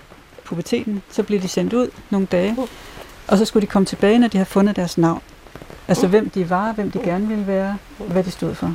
puberteten, 0.45 1.03
så 1.11 1.23
blev 1.23 1.43
de 1.43 1.49
sendt 1.49 1.73
ud 1.73 1.89
nogle 2.11 2.27
dage, 2.27 2.57
og 3.29 3.39
så 3.39 3.45
skulle 3.45 3.67
de 3.67 3.71
komme 3.71 3.87
tilbage, 3.87 4.19
når 4.19 4.29
de 4.29 4.39
havde 4.39 4.49
fundet 4.49 4.77
deres 4.77 4.99
navn. 4.99 5.23
Altså 5.89 6.07
hvem 6.07 6.31
de 6.31 6.51
var, 6.51 6.73
hvem 6.73 6.91
de 6.91 6.99
gerne 6.99 7.29
ville 7.29 7.47
være, 7.47 7.77
hvad 7.99 8.25
de 8.25 8.31
stod 8.31 8.55
for. 8.55 8.75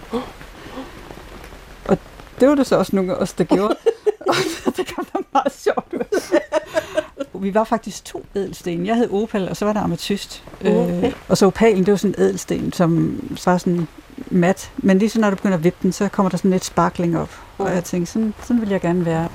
Og 1.86 1.98
det 2.40 2.50
var 2.50 2.56
det 2.56 2.68
så 2.68 2.76
også 2.78 2.96
nogle 2.96 3.12
af 3.12 3.16
os, 3.16 3.34
der 3.34 3.44
gjorde. 3.44 3.76
og 4.66 4.78
det 4.78 4.96
kom 4.96 5.06
da 5.14 5.20
meget 5.34 5.54
sjovt 5.54 5.94
ud. 5.94 6.40
Vi 7.42 7.54
var 7.54 7.64
faktisk 7.64 8.06
to 8.06 8.26
ædelsten. 8.36 8.86
Jeg 8.86 8.96
hed 8.96 9.12
opal, 9.12 9.50
og 9.50 9.58
så 9.58 9.66
var 9.66 9.74
der 9.74 9.82
ametyst. 9.82 10.44
Okay. 10.62 11.04
Øh, 11.06 11.14
og 11.28 11.38
så 11.38 11.46
opalen, 11.46 11.86
det 11.86 11.92
var 11.92 11.98
sådan 11.98 12.16
en 12.18 12.24
ædelsten, 12.24 12.74
som 12.74 13.20
var 13.46 13.58
sådan 13.58 13.88
mat. 14.28 14.72
Men 14.78 15.00
lige 15.00 15.10
så 15.10 15.20
når 15.20 15.30
du 15.30 15.36
begynder 15.36 15.58
at 15.58 15.64
vippe 15.64 15.80
den, 15.84 15.92
så 15.92 16.10
kommer 16.10 16.30
der 16.30 16.38
sådan 16.38 16.52
lidt 16.52 16.66
sparkling 16.66 17.18
op. 17.20 17.45
Og 17.58 17.72
jeg 17.72 17.84
tænkte, 17.84 18.12
sådan, 18.12 18.34
sådan 18.44 18.62
vil 18.62 18.70
jeg 18.70 18.82
gerne 18.82 19.06
være. 19.06 19.30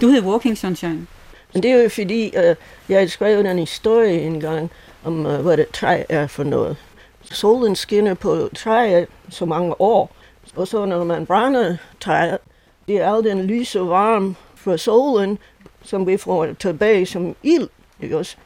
Du 0.00 0.08
hed 0.08 0.22
Walking 0.22 0.58
Sunshine. 0.58 1.06
Men 1.52 1.62
det 1.62 1.70
er 1.70 1.82
jo 1.82 1.88
fordi, 1.88 2.32
uh, 2.36 2.56
jeg 2.88 3.10
skrev 3.10 3.40
en 3.40 3.58
historie 3.58 4.20
engang 4.20 4.70
om, 5.04 5.26
uh, 5.26 5.34
hvad 5.34 5.58
et 5.58 5.70
træ 5.70 6.02
er 6.08 6.26
for 6.26 6.44
noget. 6.44 6.76
Solen 7.22 7.76
skinner 7.76 8.14
på 8.14 8.48
træet 8.56 9.08
så 9.30 9.44
mange 9.44 9.80
år, 9.80 10.10
og 10.56 10.68
så 10.68 10.84
når 10.84 11.04
man 11.04 11.26
brænder 11.26 11.76
træet, 12.00 12.38
det 12.88 12.96
er 12.96 13.14
al 13.14 13.24
den 13.24 13.42
lys 13.42 13.76
og 13.76 13.88
varme 13.88 14.34
fra 14.54 14.76
solen, 14.76 15.38
som 15.82 16.06
vi 16.06 16.16
får 16.16 16.46
tilbage 16.58 17.06
som 17.06 17.36
ild. 17.42 17.68
Ikke 18.00 18.18
også? 18.18 18.36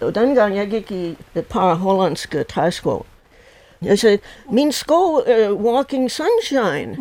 Og 0.00 0.14
dengang 0.14 0.56
jeg 0.56 0.68
gik 0.68 0.90
i 0.90 1.16
et 1.34 1.46
par 1.46 1.74
hollandske 1.74 2.44
træskov, 2.44 3.06
jeg 3.82 3.98
sagde, 3.98 4.18
min 4.50 4.72
sko 4.72 5.14
er 5.26 5.52
walking 5.52 6.10
sunshine 6.10 6.96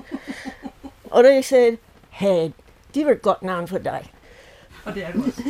og 1.12 1.24
de 1.24 1.44
sagde, 1.44 1.77
hey, 2.10 2.50
det 2.96 3.06
var 3.06 3.12
et 3.12 3.22
godt 3.22 3.44
navn 3.44 3.68
for 3.68 3.77
dig. 3.77 4.12
Og 4.86 4.94
det 4.94 5.03
er 5.06 5.12
det 5.12 5.24
også. 5.25 5.44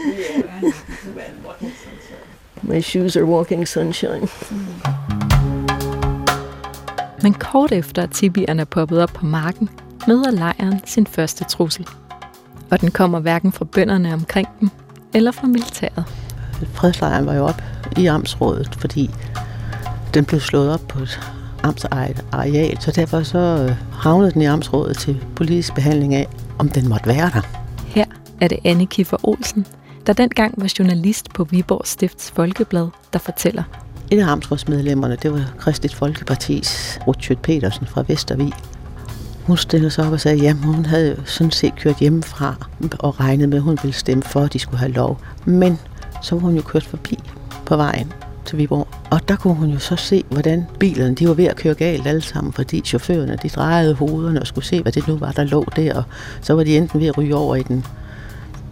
My 2.62 2.82
shoes 2.82 3.18
are 3.18 3.26
walking 3.26 3.68
sunshine. 3.68 4.28
Men 7.24 7.34
kort 7.34 7.72
efter, 7.72 8.04
at 8.04 8.12
tibierne 8.12 8.62
er 8.62 8.66
poppet 8.66 9.04
op 9.04 9.10
på 9.10 9.26
marken, 9.26 9.70
møder 10.08 10.32
lejren 10.32 10.82
sin 10.86 11.08
første 11.08 11.44
trussel. 11.44 11.88
Og 12.72 12.82
den 12.82 12.92
kommer 12.92 13.20
hverken 13.20 13.52
fra 13.52 13.66
bønderne 13.66 14.14
omkring 14.14 14.48
dem, 14.60 14.70
eller 15.14 15.32
fra 15.32 15.48
militæret. 15.48 16.06
Fredslejren 16.74 17.26
var 17.26 17.34
jo 17.34 17.46
op 17.46 17.62
i 17.98 18.06
Amtsrådet, 18.06 18.76
fordi 18.76 19.10
den 20.14 20.26
blev 20.26 20.40
slået 20.40 20.74
op 20.74 20.88
på 20.88 21.00
et 21.00 21.41
amtsejet 21.64 22.26
areal, 22.32 22.82
så 22.82 22.92
derfor 22.92 23.24
så 23.24 23.38
øh, 23.38 23.76
havnede 23.92 24.32
den 24.32 24.42
i 24.42 24.46
Amtsrådet 24.46 24.98
til 24.98 25.24
politisk 25.36 25.76
behandling 25.76 26.16
af, 26.16 26.28
om 26.60 26.70
den 26.70 26.90
måtte 26.90 27.08
være 27.08 27.32
der. 27.34 27.42
Her 27.86 28.06
er 28.42 28.48
det 28.48 28.60
Anne 28.64 28.86
Kiffer 28.86 29.18
Olsen, 29.24 29.66
der 30.08 30.14
dengang 30.14 30.54
var 30.58 30.74
journalist 30.80 31.34
på 31.34 31.44
Viborg 31.44 31.82
Stifts 31.88 32.32
Folkeblad, 32.32 32.88
der 33.14 33.20
fortæller. 33.20 33.64
Et 34.12 34.20
af 34.20 34.28
amtsrådsmedlemmerne, 34.28 35.18
det 35.22 35.34
var 35.34 35.54
Kristigt 35.60 35.96
Folkepartis 35.96 37.00
Rutsjøt 37.08 37.40
Petersen 37.40 37.88
fra 37.88 38.04
Vestervig. 38.08 38.54
Hun 39.44 39.58
stillede 39.58 39.92
sig 39.92 40.06
op 40.08 40.14
og 40.14 40.20
sagde, 40.20 40.50
at 40.50 40.56
hun 40.56 40.86
havde 40.86 41.22
sådan 41.26 41.52
set 41.52 41.76
kørt 41.76 42.00
hjemmefra 42.00 42.56
og 43.00 43.20
regnet 43.20 43.50
med, 43.50 43.58
at 43.58 43.64
hun 43.64 43.78
ville 43.82 43.94
stemme 43.94 44.24
for, 44.24 44.42
at 44.42 44.54
de 44.54 44.60
skulle 44.60 44.80
have 44.80 44.92
lov. 44.92 45.22
Men 45.46 45.80
så 46.22 46.36
var 46.36 46.42
hun 46.42 46.56
jo 46.56 46.62
kørt 46.62 46.84
forbi 46.84 47.20
på 47.66 47.76
vejen 47.76 48.14
til 48.46 48.58
Viborg. 48.58 48.88
Og 49.12 49.28
der 49.28 49.36
kunne 49.36 49.54
hun 49.54 49.70
jo 49.70 49.80
så 49.80 49.96
se, 49.96 50.24
hvordan 50.30 50.66
bilerne 50.80 51.16
de 51.16 51.28
var 51.28 51.34
ved 51.34 51.46
at 51.46 51.56
køre 51.56 51.74
galt 51.74 52.08
alle 52.08 52.22
sammen, 52.22 52.54
fordi 52.54 52.82
chaufførerne 52.82 53.38
de 53.44 53.50
drejede 53.50 53.94
hovederne 53.94 54.42
og 54.42 54.48
skulle 54.48 54.66
se, 54.66 54.82
hvad 54.82 54.92
det 54.92 55.08
nu 55.08 55.18
var, 55.18 55.32
der 55.32 55.44
lå 55.44 55.66
der. 55.76 55.96
Og 55.96 56.04
så 56.42 56.54
var 56.54 56.64
de 56.64 56.78
enten 56.78 57.00
ved 57.00 57.08
at 57.08 57.18
ryge 57.18 57.36
over 57.36 57.56
i 57.56 57.64
den 57.64 57.86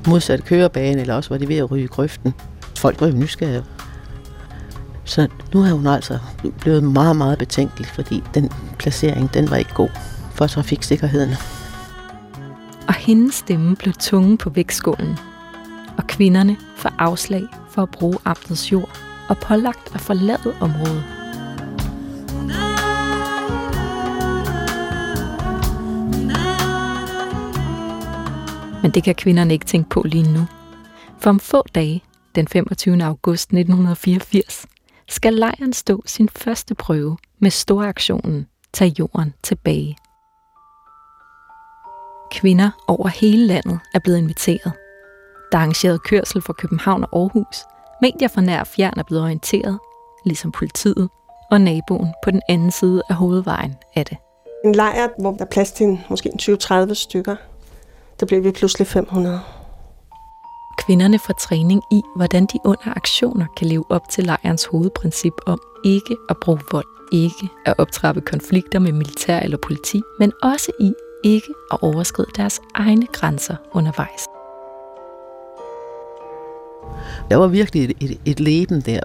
modsatte 0.08 0.46
kørebane, 0.46 1.02
eller 1.02 1.16
også 1.16 1.30
var 1.30 1.38
de 1.38 1.48
ved 1.48 1.58
at 1.58 1.72
ryge 1.72 1.84
i 1.84 1.88
grøften. 1.88 2.34
Folk 2.78 3.02
var 3.02 3.08
jo 3.08 3.14
nysgerrige. 3.14 3.64
Så 5.04 5.28
nu 5.54 5.62
er 5.64 5.72
hun 5.72 5.88
altså 5.88 6.20
blevet 6.60 6.84
meget, 6.84 7.16
meget 7.16 7.38
betænkelig, 7.38 7.88
fordi 7.88 8.24
den 8.34 8.50
placering, 8.78 9.34
den 9.34 9.50
var 9.50 9.58
ikke 9.58 9.74
god 9.74 9.90
for 10.34 10.48
trafiksikkerheden. 10.48 11.30
Og 12.88 12.94
hendes 12.94 13.36
stemme 13.36 13.76
blev 13.76 13.94
tunge 13.94 14.38
på 14.38 14.50
vægtskålen. 14.50 15.18
Og 15.98 16.08
kvinderne 16.08 16.58
får 16.76 16.94
afslag 17.00 17.44
for 17.70 17.82
at 17.82 17.90
bruge 17.90 18.18
amtets 18.26 18.72
jord 18.72 19.09
og 19.30 19.38
pålagt 19.38 19.96
at 19.96 20.02
forlade 20.02 20.56
området. 20.62 21.04
Men 28.82 28.92
det 28.92 29.04
kan 29.04 29.16
kvinderne 29.16 29.54
ikke 29.54 29.66
tænke 29.66 29.90
på 29.90 30.02
lige 30.06 30.34
nu. 30.34 30.48
For 31.20 31.30
om 31.30 31.40
få 31.40 31.64
dage, 31.76 32.04
den 32.36 32.48
25. 32.48 33.04
august 33.04 33.44
1984, 33.44 34.66
skal 35.10 35.34
lejren 35.34 35.74
stå 35.74 36.04
sin 36.06 36.30
første 36.30 36.76
prøve 36.76 37.18
med 37.40 37.52
storaktionen 37.52 38.48
Tag 38.74 39.00
jorden 39.00 39.34
tilbage. 39.44 39.98
Kvinder 42.32 42.72
over 42.88 43.08
hele 43.08 43.48
landet 43.48 43.80
er 43.94 44.00
blevet 44.00 44.18
inviteret. 44.18 44.74
Der 45.52 45.58
er 45.58 45.62
arrangeret 45.62 46.04
kørsel 46.04 46.42
fra 46.42 46.54
København 46.54 47.04
og 47.04 47.20
Aarhus, 47.20 47.58
Medier 48.02 48.28
fra 48.28 48.42
nær 48.42 48.60
og 48.60 48.68
fjern 48.68 48.94
er 49.00 49.04
blevet 49.04 49.24
orienteret, 49.24 49.80
ligesom 50.26 50.52
politiet 50.52 51.10
og 51.52 51.62
naboen 51.62 52.14
på 52.24 52.32
den 52.32 52.42
anden 52.50 52.72
side 52.72 53.02
af 53.10 53.16
hovedvejen 53.16 53.76
af 53.96 54.06
det. 54.06 54.18
En 54.66 54.76
lejr, 54.76 55.08
hvor 55.20 55.32
der 55.32 55.46
er 55.46 55.50
plads 55.50 55.72
til 55.72 55.86
en, 55.86 56.02
måske 56.10 56.30
en 56.30 56.58
20-30 56.90 56.94
stykker, 56.94 57.36
der 58.20 58.26
blev 58.26 58.44
vi 58.44 58.52
pludselig 58.52 58.88
500. 58.88 59.40
Kvinderne 60.78 61.20
får 61.20 61.34
træning 61.34 61.82
i, 61.92 62.02
hvordan 62.16 62.46
de 62.46 62.60
under 62.66 62.96
aktioner 62.96 63.46
kan 63.58 63.68
leve 63.68 63.86
op 63.90 64.10
til 64.10 64.24
lejrens 64.24 64.66
hovedprincip 64.66 65.34
om 65.46 65.60
ikke 65.86 66.18
at 66.30 66.38
bruge 66.42 66.60
vold, 66.72 66.88
ikke 67.12 67.50
at 67.66 67.74
optrappe 67.78 68.22
konflikter 68.22 68.80
med 68.80 68.92
militær 68.92 69.40
eller 69.40 69.58
politi, 69.58 70.02
men 70.20 70.32
også 70.44 70.72
i 70.80 70.94
ikke 71.24 71.54
at 71.72 71.78
overskride 71.82 72.32
deres 72.36 72.62
egne 72.76 73.06
grænser 73.06 73.56
undervejs. 73.74 74.39
Der 77.30 77.36
var 77.36 77.48
virkelig 77.48 77.84
et, 77.84 77.98
et, 78.00 78.20
et 78.26 78.40
leben 78.40 78.82
der. 78.82 79.00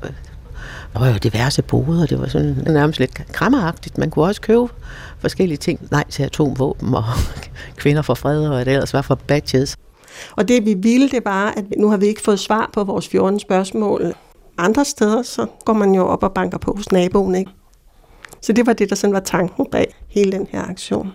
Der 0.92 0.98
var 0.98 1.08
jo 1.08 1.18
diverse 1.22 1.62
boder, 1.62 2.06
det 2.06 2.20
var 2.20 2.28
sådan 2.28 2.56
nærmest 2.66 2.98
lidt 2.98 3.32
krammeragtigt. 3.32 3.98
Man 3.98 4.10
kunne 4.10 4.24
også 4.24 4.40
købe 4.40 4.68
forskellige 5.18 5.58
ting. 5.58 5.88
Nej 5.90 6.04
til 6.10 6.22
atomvåben 6.22 6.94
og 6.94 7.04
kvinder 7.76 8.02
for 8.02 8.14
fred, 8.14 8.46
og 8.46 8.54
hvad 8.54 8.64
det 8.64 8.72
ellers 8.72 8.92
var 8.92 9.02
for 9.02 9.14
badges. 9.14 9.76
Og 10.36 10.48
det 10.48 10.64
vi 10.64 10.74
ville, 10.74 11.08
det 11.08 11.24
var, 11.24 11.54
at 11.56 11.64
nu 11.78 11.90
har 11.90 11.96
vi 11.96 12.06
ikke 12.06 12.22
fået 12.22 12.40
svar 12.40 12.70
på 12.72 12.84
vores 12.84 13.08
14 13.08 13.40
spørgsmål. 13.40 14.14
Andre 14.58 14.84
steder, 14.84 15.22
så 15.22 15.46
går 15.64 15.72
man 15.72 15.94
jo 15.94 16.06
op 16.06 16.22
og 16.22 16.32
banker 16.32 16.58
på 16.58 16.74
hos 16.76 16.92
naboen, 16.92 17.34
ikke? 17.34 17.50
Så 18.40 18.52
det 18.52 18.66
var 18.66 18.72
det, 18.72 18.90
der 18.90 18.96
sådan 18.96 19.14
var 19.14 19.20
tanken 19.20 19.66
bag 19.72 19.94
hele 20.08 20.32
den 20.32 20.46
her 20.50 20.62
aktion. 20.62 21.12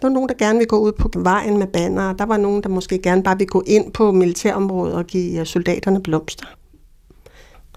Der 0.00 0.08
var 0.08 0.14
nogen, 0.14 0.28
der 0.28 0.34
gerne 0.34 0.58
ville 0.58 0.68
gå 0.68 0.78
ud 0.78 0.92
på 0.92 1.10
vejen 1.16 1.58
med 1.58 1.66
banner. 1.66 2.12
Der 2.12 2.26
var 2.26 2.36
nogen, 2.36 2.62
der 2.62 2.68
måske 2.68 2.98
gerne 2.98 3.22
bare 3.22 3.38
ville 3.38 3.48
gå 3.48 3.62
ind 3.66 3.92
på 3.92 4.12
militærområdet 4.12 4.94
og 4.94 5.04
give 5.04 5.40
øh, 5.40 5.46
soldaterne 5.46 6.02
blomster. 6.02 6.46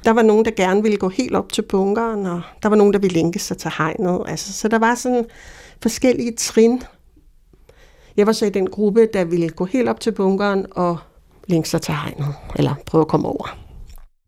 Der 0.03 0.11
var 0.11 0.21
nogen, 0.21 0.45
der 0.45 0.51
gerne 0.51 0.81
ville 0.81 0.97
gå 0.97 1.09
helt 1.09 1.35
op 1.35 1.51
til 1.51 1.61
bunkeren, 1.61 2.25
og 2.25 2.41
der 2.63 2.69
var 2.69 2.75
nogen, 2.75 2.93
der 2.93 2.99
ville 2.99 3.13
linke 3.13 3.39
sig 3.39 3.57
til 3.57 3.71
hegnet. 3.77 4.23
Altså, 4.27 4.53
så 4.53 4.67
der 4.67 4.79
var 4.79 4.95
sådan 4.95 5.25
forskellige 5.81 6.35
trin. 6.37 6.83
Jeg 8.17 8.27
var 8.27 8.33
så 8.33 8.45
i 8.45 8.49
den 8.49 8.69
gruppe, 8.69 9.07
der 9.13 9.25
ville 9.25 9.49
gå 9.49 9.65
helt 9.65 9.89
op 9.89 9.99
til 9.99 10.11
bunkeren 10.11 10.65
og 10.71 10.97
linke 11.47 11.69
sig 11.69 11.81
til 11.81 11.93
hegnet, 11.93 12.35
eller 12.55 12.75
prøve 12.85 13.01
at 13.01 13.07
komme 13.07 13.27
over. 13.27 13.57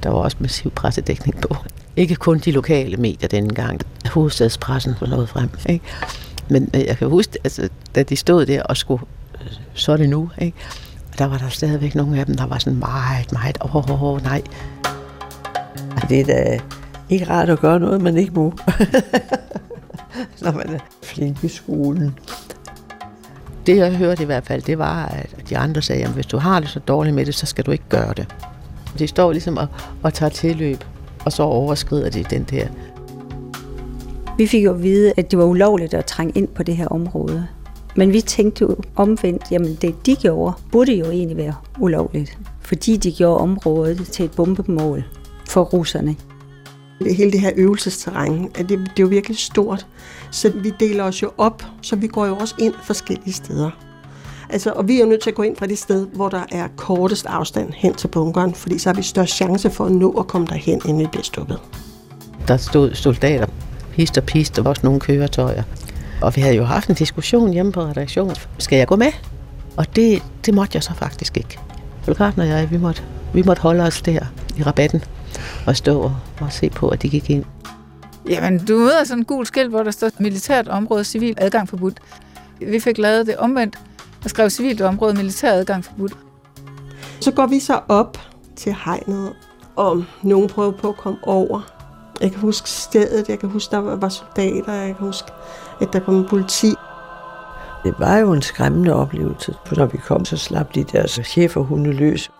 Der 0.04 0.10
var 0.10 0.18
også 0.18 0.38
massiv 0.40 0.72
pressedækning 0.72 1.42
på. 1.42 1.56
Ikke 1.96 2.16
kun 2.16 2.40
de 2.40 2.52
lokale 2.52 2.98
medier 2.98 3.30
dengang. 3.30 3.82
Hovedstadspressen 4.14 4.94
var 5.02 5.08
noget 5.08 5.30
frem. 5.30 5.50
Ikke? 5.70 5.86
Men 6.50 6.70
øh, 6.76 6.86
jeg 6.86 6.98
kan 6.98 7.10
huske, 7.10 7.38
altså, 7.44 7.70
da 7.96 8.04
de 8.04 8.16
stod 8.16 8.46
der 8.46 8.64
og 8.64 8.78
skulle, 8.78 9.04
øh, 9.42 9.48
så 9.74 9.92
er 9.92 9.98
det 9.98 10.10
nu, 10.10 10.30
ikke? 10.38 10.58
der 11.18 11.26
var 11.26 11.38
der 11.38 11.50
stadigvæk 11.50 11.96
nogle 11.96 12.20
af 12.20 12.26
dem, 12.26 12.36
der 12.36 12.46
var 12.46 12.58
sådan 12.58 12.80
meget, 12.80 13.32
meget, 13.32 13.58
åh, 13.62 13.76
oh, 13.76 14.04
oh, 14.04 14.24
nej. 14.24 14.42
Det 16.10 16.20
er 16.20 16.26
da 16.26 16.60
ikke 17.10 17.30
rart 17.30 17.50
at 17.50 17.60
gøre 17.60 17.80
noget, 17.80 18.02
man 18.02 18.18
ikke 18.18 18.34
må. 18.34 18.54
Når 20.42 20.52
man 20.52 20.70
er 20.70 20.80
flink 21.04 21.44
i 21.44 21.48
skolen. 21.48 22.20
Det 23.66 23.78
jeg 23.78 23.96
hørte 23.96 24.24
i 24.24 24.26
hvert 24.26 24.46
fald, 24.46 24.62
det 24.62 24.78
var, 24.78 25.06
at 25.06 25.50
de 25.50 25.58
andre 25.58 25.82
sagde, 25.82 26.04
at 26.04 26.10
hvis 26.10 26.26
du 26.26 26.38
har 26.38 26.60
det 26.60 26.70
så 26.70 26.80
dårligt 26.80 27.16
med 27.16 27.26
det, 27.26 27.36
så 27.36 27.46
skal 27.46 27.66
du 27.66 27.72
ikke 27.72 27.90
gøre 27.90 28.14
det. 28.18 28.36
De 29.00 29.08
står 29.08 29.32
ligesom 29.32 29.58
og, 29.58 29.68
og 30.04 30.14
tager 30.14 30.30
tilløb, 30.30 30.84
og 31.26 31.32
så 31.32 31.44
overskrider 31.44 32.10
de 32.10 32.24
den 32.24 32.44
der. 32.44 32.68
Vi 34.38 34.48
fik 34.48 34.64
jo 34.64 34.74
at 34.74 34.84
vide, 34.84 35.14
at 35.18 35.32
det 35.32 35.40
var 35.40 35.46
ulovligt 35.46 35.94
at 35.94 36.06
trænge 36.06 36.34
ind 36.38 36.48
på 36.48 36.64
det 36.64 36.78
her 36.78 36.88
område. 36.88 37.48
Men 37.96 38.14
vi 38.14 38.22
tænkte 38.22 38.62
jo 38.62 38.76
omvendt, 38.96 39.44
jamen 39.52 39.78
det 39.82 40.06
de 40.06 40.16
gjorde, 40.16 40.54
burde 40.72 40.94
jo 40.94 41.06
egentlig 41.06 41.38
være 41.38 41.54
ulovligt. 41.80 42.38
Fordi 42.62 42.98
de 42.98 43.12
gjorde 43.12 43.38
området 43.38 44.08
til 44.08 44.26
et 44.26 44.32
bombemål 44.32 45.04
for 45.50 45.62
russerne. 45.62 46.16
Hele 47.02 47.32
det 47.32 47.40
her 47.40 47.52
øvelsesterræn, 47.56 48.50
det, 48.58 48.70
det 48.70 48.78
er 48.78 48.80
jo 49.00 49.08
virkelig 49.08 49.38
stort. 49.38 49.88
Så 50.32 50.50
vi 50.50 50.74
deler 50.80 51.04
os 51.04 51.22
jo 51.22 51.32
op, 51.38 51.64
så 51.82 51.96
vi 51.96 52.08
går 52.08 52.26
jo 52.26 52.36
også 52.36 52.56
ind 52.60 52.74
forskellige 52.84 53.34
steder. 53.34 53.70
Altså, 54.50 54.72
og 54.72 54.88
vi 54.88 54.96
er 54.96 55.00
jo 55.00 55.06
nødt 55.06 55.22
til 55.22 55.30
at 55.30 55.36
gå 55.36 55.44
ind 55.44 55.56
fra 55.56 55.66
det 55.66 55.78
sted, 55.78 56.08
hvor 56.14 56.30
der 56.30 56.44
er 56.52 56.68
kortest 56.78 57.26
afstand 57.26 57.74
hen 57.74 57.94
til 57.94 58.08
bunkeren, 58.08 58.54
fordi 58.54 58.78
så 58.78 58.90
har 58.90 58.96
vi 58.96 59.02
størst 59.02 59.34
chance 59.34 59.70
for 59.70 59.86
at 59.86 59.92
nå 59.92 60.12
at 60.12 60.28
komme 60.28 60.48
derhen, 60.48 60.82
inden 60.86 61.00
vi 61.00 61.08
bliver 61.12 61.24
stukket. 61.24 61.60
Der 62.48 62.58
stod 62.58 62.94
soldater, 62.94 63.46
pist 63.96 64.18
og 64.18 64.24
pist, 64.24 64.60
og 64.60 64.66
også 64.66 64.82
nogle 64.84 65.00
køretøjer. 65.00 65.64
Og 66.22 66.36
vi 66.36 66.42
havde 66.42 66.56
jo 66.56 66.64
haft 66.64 66.90
en 66.90 66.96
diskussion 66.96 67.54
hjemme 67.54 67.72
på 67.72 67.82
redaktionen. 67.82 68.36
Skal 68.58 68.78
jeg 68.78 68.88
gå 68.88 68.96
med? 68.96 69.12
Og 69.78 69.96
det, 69.96 70.24
det 70.46 70.54
måtte 70.54 70.72
jeg 70.76 70.84
så 70.84 70.94
faktisk 70.94 71.38
ikke. 71.38 71.60
Fulgarten 72.04 72.42
og 72.42 72.48
jeg, 72.48 72.72
vi 72.72 72.78
måtte, 72.78 73.04
vi 73.34 73.44
måtte 73.44 73.62
holde 73.62 73.84
os 73.84 74.02
der 74.02 74.20
i 74.58 74.64
rabatten 74.64 75.04
og 75.68 75.78
stå 75.78 76.00
og, 76.02 76.16
og 76.42 76.52
se 76.52 76.70
på, 76.70 76.90
at 76.90 77.02
de 77.02 77.10
gik 77.10 77.30
ind. 77.30 77.46
Jamen, 78.30 78.66
du 78.66 78.78
møder 78.78 79.04
sådan 79.04 79.22
en 79.22 79.26
gul 79.26 79.46
skilt, 79.46 79.70
hvor 79.70 79.84
der 79.84 79.92
står 79.92 80.10
militært 80.20 80.68
område, 80.68 81.04
civil 81.04 81.36
adgang 81.38 81.70
forbudt. 81.70 82.00
Vi 82.60 82.80
fik 82.80 82.98
lavet 82.98 83.28
det 83.28 83.38
omvendt 83.38 83.80
og 84.24 84.30
skrev 84.30 84.50
civilt 84.50 84.82
område, 84.82 85.14
militær 85.14 85.52
adgang 85.52 85.86
forbudt. 85.86 86.14
Så 87.20 87.32
går 87.32 87.48
vi 87.48 87.60
så 87.60 87.80
op 87.88 88.18
til 88.56 88.76
hegnet, 88.86 89.34
og 89.76 90.04
nogen 90.22 90.50
prøver 90.50 90.72
på 90.72 90.90
at 90.90 90.98
komme 90.98 91.20
over. 91.24 91.73
Jeg 92.22 92.32
kan 92.32 92.40
huske 92.40 92.70
stedet, 92.70 93.30
jeg 93.30 93.40
kan 93.40 93.50
huske, 93.50 93.72
der 93.72 93.96
var 93.96 94.10
soldater, 94.10 94.74
jeg 94.74 94.96
kan 94.96 95.06
huske, 95.06 95.32
at 95.82 95.94
der 95.94 96.00
kom 96.00 96.26
politi. 96.30 96.74
Det 97.84 97.96
var 98.00 98.18
jo 98.18 98.34
en 98.34 98.42
skræmmende 98.42 98.94
oplevelse, 98.94 99.56
for 99.66 99.76
når 99.76 99.86
vi 99.86 99.98
kom, 99.98 100.26
så 100.26 100.38
slap 100.38 100.76
de 100.76 100.84
deres 100.84 101.20
cheferhunde 101.24 101.94
løs. 101.94 102.32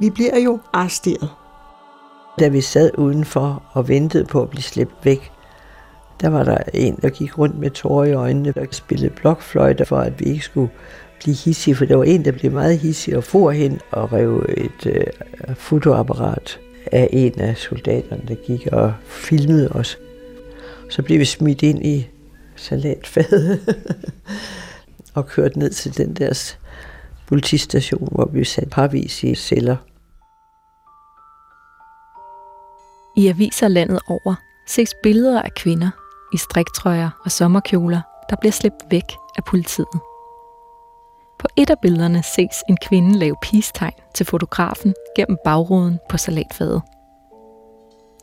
Vi 0.00 0.10
bliver 0.10 0.38
jo 0.38 0.60
arresteret. 0.72 1.30
Da 2.38 2.48
vi 2.48 2.60
sad 2.60 2.90
udenfor 2.98 3.62
og 3.72 3.88
ventede 3.88 4.24
på 4.24 4.42
at 4.42 4.50
blive 4.50 4.62
slæbt 4.62 4.94
væk, 5.04 5.32
der 6.20 6.28
var 6.28 6.44
der 6.44 6.58
en, 6.74 6.98
der 7.02 7.10
gik 7.10 7.38
rundt 7.38 7.58
med 7.58 7.70
tårer 7.70 8.04
i 8.04 8.12
øjnene 8.12 8.52
og 8.56 8.66
spillede 8.70 9.10
blokfløjter 9.10 9.84
for, 9.84 9.98
at 9.98 10.20
vi 10.20 10.24
ikke 10.24 10.44
skulle 10.44 10.70
blive 11.22 11.36
hissige, 11.36 11.74
for 11.74 11.84
der 11.84 11.96
var 11.96 12.04
en, 12.04 12.24
der 12.24 12.32
blev 12.32 12.52
meget 12.52 12.78
hissig 12.78 13.16
og 13.16 13.24
for 13.24 13.50
hen 13.50 13.80
og 13.90 14.12
rev 14.12 14.46
et 14.48 14.86
øh, 14.86 15.06
fotoapparat 15.54 16.58
af 16.92 17.08
en 17.12 17.40
af 17.40 17.56
soldaterne, 17.56 18.22
der 18.28 18.34
gik 18.34 18.66
og 18.66 18.94
filmede 19.04 19.68
os. 19.68 19.98
Så 20.90 21.02
blev 21.02 21.18
vi 21.18 21.24
smidt 21.24 21.62
ind 21.62 21.86
i 21.86 22.08
salatfadet 22.56 23.60
og 25.14 25.26
kørt 25.26 25.56
ned 25.56 25.70
til 25.70 25.96
den 25.96 26.14
der 26.14 26.54
politistation, 27.26 28.08
hvor 28.12 28.30
vi 28.32 28.44
satte 28.44 28.70
parvis 28.70 29.22
i 29.22 29.34
celler. 29.34 29.76
I 33.16 33.28
aviser 33.28 33.68
landet 33.68 34.00
over 34.08 34.34
ses 34.66 34.94
billeder 35.02 35.42
af 35.42 35.54
kvinder 35.54 35.90
i 36.34 36.36
striktrøjer 36.36 37.10
og 37.24 37.30
sommerkjoler, 37.30 38.00
der 38.30 38.36
bliver 38.40 38.52
slæbt 38.52 38.84
væk 38.90 39.04
af 39.36 39.44
politiet. 39.44 40.00
På 41.44 41.48
et 41.56 41.70
af 41.70 41.78
billederne 41.82 42.22
ses 42.22 42.62
en 42.68 42.76
kvinde 42.76 43.18
lave 43.18 43.36
peace-tegn 43.42 43.92
til 44.14 44.26
fotografen 44.26 44.94
gennem 45.16 45.38
bagruden 45.44 45.98
på 46.10 46.16
salatfadet. 46.16 46.82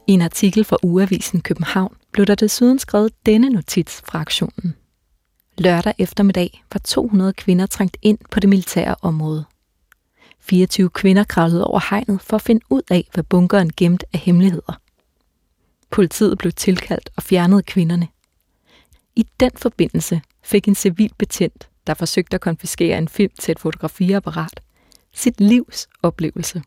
I 0.07 0.11
en 0.11 0.21
artikel 0.21 0.63
fra 0.63 0.77
Ugeavisen 0.83 1.41
København 1.41 1.95
blev 2.11 2.25
der 2.25 2.35
desuden 2.35 2.79
skrevet 2.79 3.25
denne 3.25 3.49
notits 3.49 4.01
fra 4.05 4.19
aktionen. 4.19 4.75
Lørdag 5.57 5.93
eftermiddag 5.97 6.63
var 6.73 6.79
200 6.79 7.33
kvinder 7.33 7.65
trængt 7.65 7.97
ind 8.01 8.17
på 8.31 8.39
det 8.39 8.49
militære 8.49 8.95
område. 9.01 9.45
24 10.39 10.89
kvinder 10.89 11.23
kravlede 11.23 11.65
over 11.65 11.79
hegnet 11.89 12.21
for 12.21 12.35
at 12.35 12.41
finde 12.41 12.61
ud 12.69 12.81
af, 12.91 13.09
hvad 13.13 13.23
bunkeren 13.23 13.71
gemte 13.77 14.05
af 14.13 14.19
hemmeligheder. 14.19 14.79
Politiet 15.91 16.37
blev 16.37 16.51
tilkaldt 16.51 17.09
og 17.15 17.23
fjernede 17.23 17.63
kvinderne. 17.63 18.07
I 19.15 19.25
den 19.39 19.51
forbindelse 19.55 20.21
fik 20.43 20.67
en 20.67 20.75
civil 20.75 21.11
betjent, 21.17 21.70
der 21.87 21.93
forsøgte 21.93 22.35
at 22.35 22.41
konfiskere 22.41 22.97
en 22.97 23.07
film 23.07 23.31
til 23.39 23.51
et 23.51 23.59
fotografiapparat, 23.59 24.61
sit 25.13 25.41
livs 25.41 25.87
oplevelse. 26.03 26.61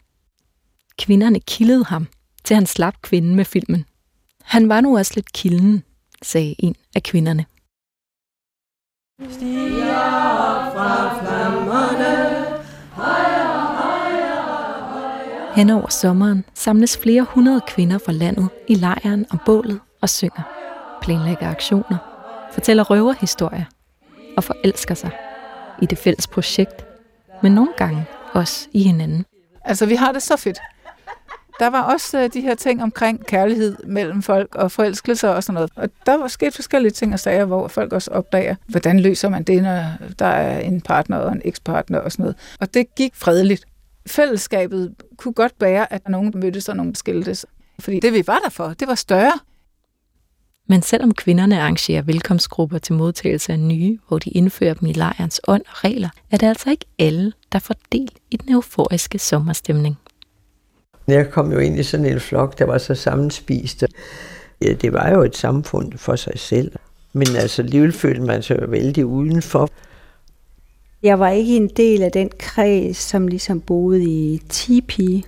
Kvinderne 0.99 1.41
kildede 1.41 1.85
ham, 1.85 2.07
til 2.45 2.55
han 2.55 2.67
slap 2.67 3.03
kvinden 3.03 3.35
med 3.35 3.45
filmen. 3.45 3.85
Han 4.45 4.69
var 4.69 4.81
nu 4.81 4.99
også 4.99 5.13
lidt 5.15 5.33
kilden, 5.33 5.83
sagde 6.23 6.55
en 6.59 6.75
af 6.95 7.03
kvinderne. 7.03 7.47
Stiger 9.31 9.97
op 9.97 10.73
fra 10.75 11.21
flammerne, 11.21 12.45
Hen 15.57 15.71
over 15.71 15.89
sommeren 15.89 16.45
samles 16.55 16.99
flere 16.99 17.23
hundrede 17.23 17.61
kvinder 17.69 17.99
fra 17.99 18.13
landet 18.13 18.49
i 18.69 18.75
lejren 18.75 19.27
om 19.31 19.41
bålet 19.47 19.81
og 20.01 20.09
synger, 20.09 20.43
planlægger 21.03 21.51
aktioner, 21.51 21.97
fortæller 22.53 22.85
røverhistorier 22.85 23.65
og 24.37 24.45
forelsker 24.45 24.95
sig 24.95 25.11
i 25.83 25.87
det 25.87 25.99
fælles 25.99 26.27
projekt, 26.27 26.87
men 27.43 27.53
nogle 27.53 27.73
gange 27.77 28.07
også 28.33 28.69
i 28.73 28.83
hinanden. 28.83 29.25
Altså, 29.65 29.87
vi 29.87 29.95
har 29.95 30.13
det 30.13 30.23
så 30.23 30.37
fedt. 30.37 30.59
Der 31.61 31.67
var 31.71 31.83
også 31.83 32.19
øh, 32.19 32.31
de 32.33 32.41
her 32.41 32.55
ting 32.55 32.83
omkring 32.83 33.27
kærlighed 33.27 33.77
mellem 33.87 34.23
folk 34.23 34.55
og 34.55 34.73
forelskelser 34.73 35.29
og 35.29 35.43
sådan 35.43 35.55
noget. 35.55 35.71
Og 35.77 35.89
der 36.07 36.19
var 36.19 36.29
sket 36.29 36.55
forskellige 36.55 36.93
ting 36.93 37.13
og 37.13 37.21
sager, 37.21 37.45
hvor 37.45 37.69
folk 37.69 37.93
også 37.93 38.11
opdager, 38.11 38.55
hvordan 38.69 39.01
løser 39.01 39.29
man 39.29 39.43
det, 39.43 39.63
når 39.63 39.85
der 40.19 40.27
er 40.27 40.61
en 40.61 40.81
partner 40.81 41.17
og 41.17 41.33
en 41.33 41.43
ekspartner 41.45 41.99
og 41.99 42.13
sådan 42.13 42.23
noget. 42.23 42.37
Og 42.61 42.75
det 42.75 42.95
gik 42.95 43.15
fredeligt. 43.15 43.65
fællesskabet 44.07 44.95
kunne 45.17 45.35
godt 45.35 45.59
bære, 45.59 45.93
at 45.93 46.09
nogen 46.09 46.33
mødtes 46.37 46.69
og 46.69 46.77
nogen 46.77 46.95
skiltes. 46.95 47.47
Fordi 47.81 48.01
det, 48.01 48.13
vi 48.13 48.23
var 48.27 48.39
der 48.39 48.51
for, 48.51 48.69
det 48.69 48.89
var 48.89 48.95
større. 48.95 49.33
Men 50.69 50.83
selvom 50.83 51.15
kvinderne 51.15 51.61
arrangerer 51.61 52.03
velkomstgrupper 52.03 52.79
til 52.79 52.95
modtagelse 52.95 53.53
af 53.53 53.59
nye, 53.59 53.99
hvor 54.09 54.19
de 54.19 54.31
indfører 54.31 54.75
dem 54.75 54.89
i 54.89 54.93
lejrens 54.93 55.41
ånd 55.49 55.63
og 55.69 55.85
regler, 55.85 56.09
er 56.31 56.37
det 56.37 56.47
altså 56.47 56.71
ikke 56.71 56.87
alle, 56.99 57.33
der 57.53 57.59
får 57.59 57.75
del 57.93 58.11
i 58.31 58.37
den 58.37 58.53
euforiske 58.53 59.19
sommerstemning. 59.19 59.97
Jeg 61.09 61.31
kom 61.31 61.53
jo 61.53 61.59
ind 61.59 61.79
i 61.79 61.83
sådan 61.83 62.07
en 62.07 62.21
flok, 62.21 62.59
der 62.59 62.65
var 62.65 62.79
så 62.79 62.95
sammenspist. 62.95 63.85
Ja, 64.63 64.73
det 64.73 64.93
var 64.93 65.11
jo 65.11 65.23
et 65.23 65.37
samfund 65.37 65.93
for 65.99 66.17
sig 66.17 66.39
selv. 66.39 66.73
Men 67.13 67.27
altså, 67.37 67.63
alligevel 67.63 67.93
følte 67.93 68.23
man 68.23 68.43
sig 68.43 68.59
vældig 68.69 69.07
udenfor. 69.07 69.69
Jeg 71.03 71.19
var 71.19 71.29
ikke 71.29 71.57
en 71.57 71.69
del 71.69 72.03
af 72.03 72.13
den 72.13 72.31
kreds, 72.39 72.97
som 72.97 73.29
ligesom 73.29 73.61
boede 73.61 74.05
i 74.05 74.41
tipi. 74.49 75.25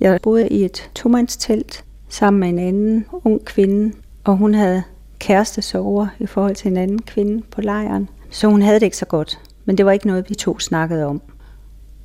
Jeg 0.00 0.20
boede 0.22 0.48
i 0.48 0.64
et 0.64 0.90
tomandstelt 0.94 1.84
sammen 2.08 2.40
med 2.40 2.48
en 2.48 2.58
anden 2.58 3.06
ung 3.24 3.44
kvinde, 3.44 3.92
og 4.24 4.36
hun 4.36 4.54
havde 4.54 4.82
kærestesover 5.18 6.06
i 6.18 6.26
forhold 6.26 6.54
til 6.54 6.70
en 6.70 6.76
anden 6.76 7.02
kvinde 7.02 7.42
på 7.50 7.60
lejren. 7.60 8.08
Så 8.30 8.48
hun 8.48 8.62
havde 8.62 8.80
det 8.80 8.86
ikke 8.86 8.96
så 8.96 9.06
godt, 9.06 9.40
men 9.64 9.78
det 9.78 9.86
var 9.86 9.92
ikke 9.92 10.06
noget, 10.06 10.30
vi 10.30 10.34
to 10.34 10.58
snakkede 10.58 11.06
om. 11.06 11.22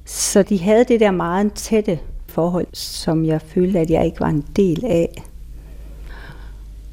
Så 0.06 0.44
de 0.44 0.60
havde 0.60 0.84
det 0.84 1.00
der 1.00 1.12
meget 1.12 1.54
tætte 1.54 2.00
forhold, 2.28 2.68
som 2.74 3.26
jeg 3.26 3.42
følte, 3.42 3.80
at 3.80 3.90
jeg 3.90 4.06
ikke 4.06 4.20
var 4.20 4.28
en 4.30 4.46
del 4.56 4.86
af. 4.86 5.24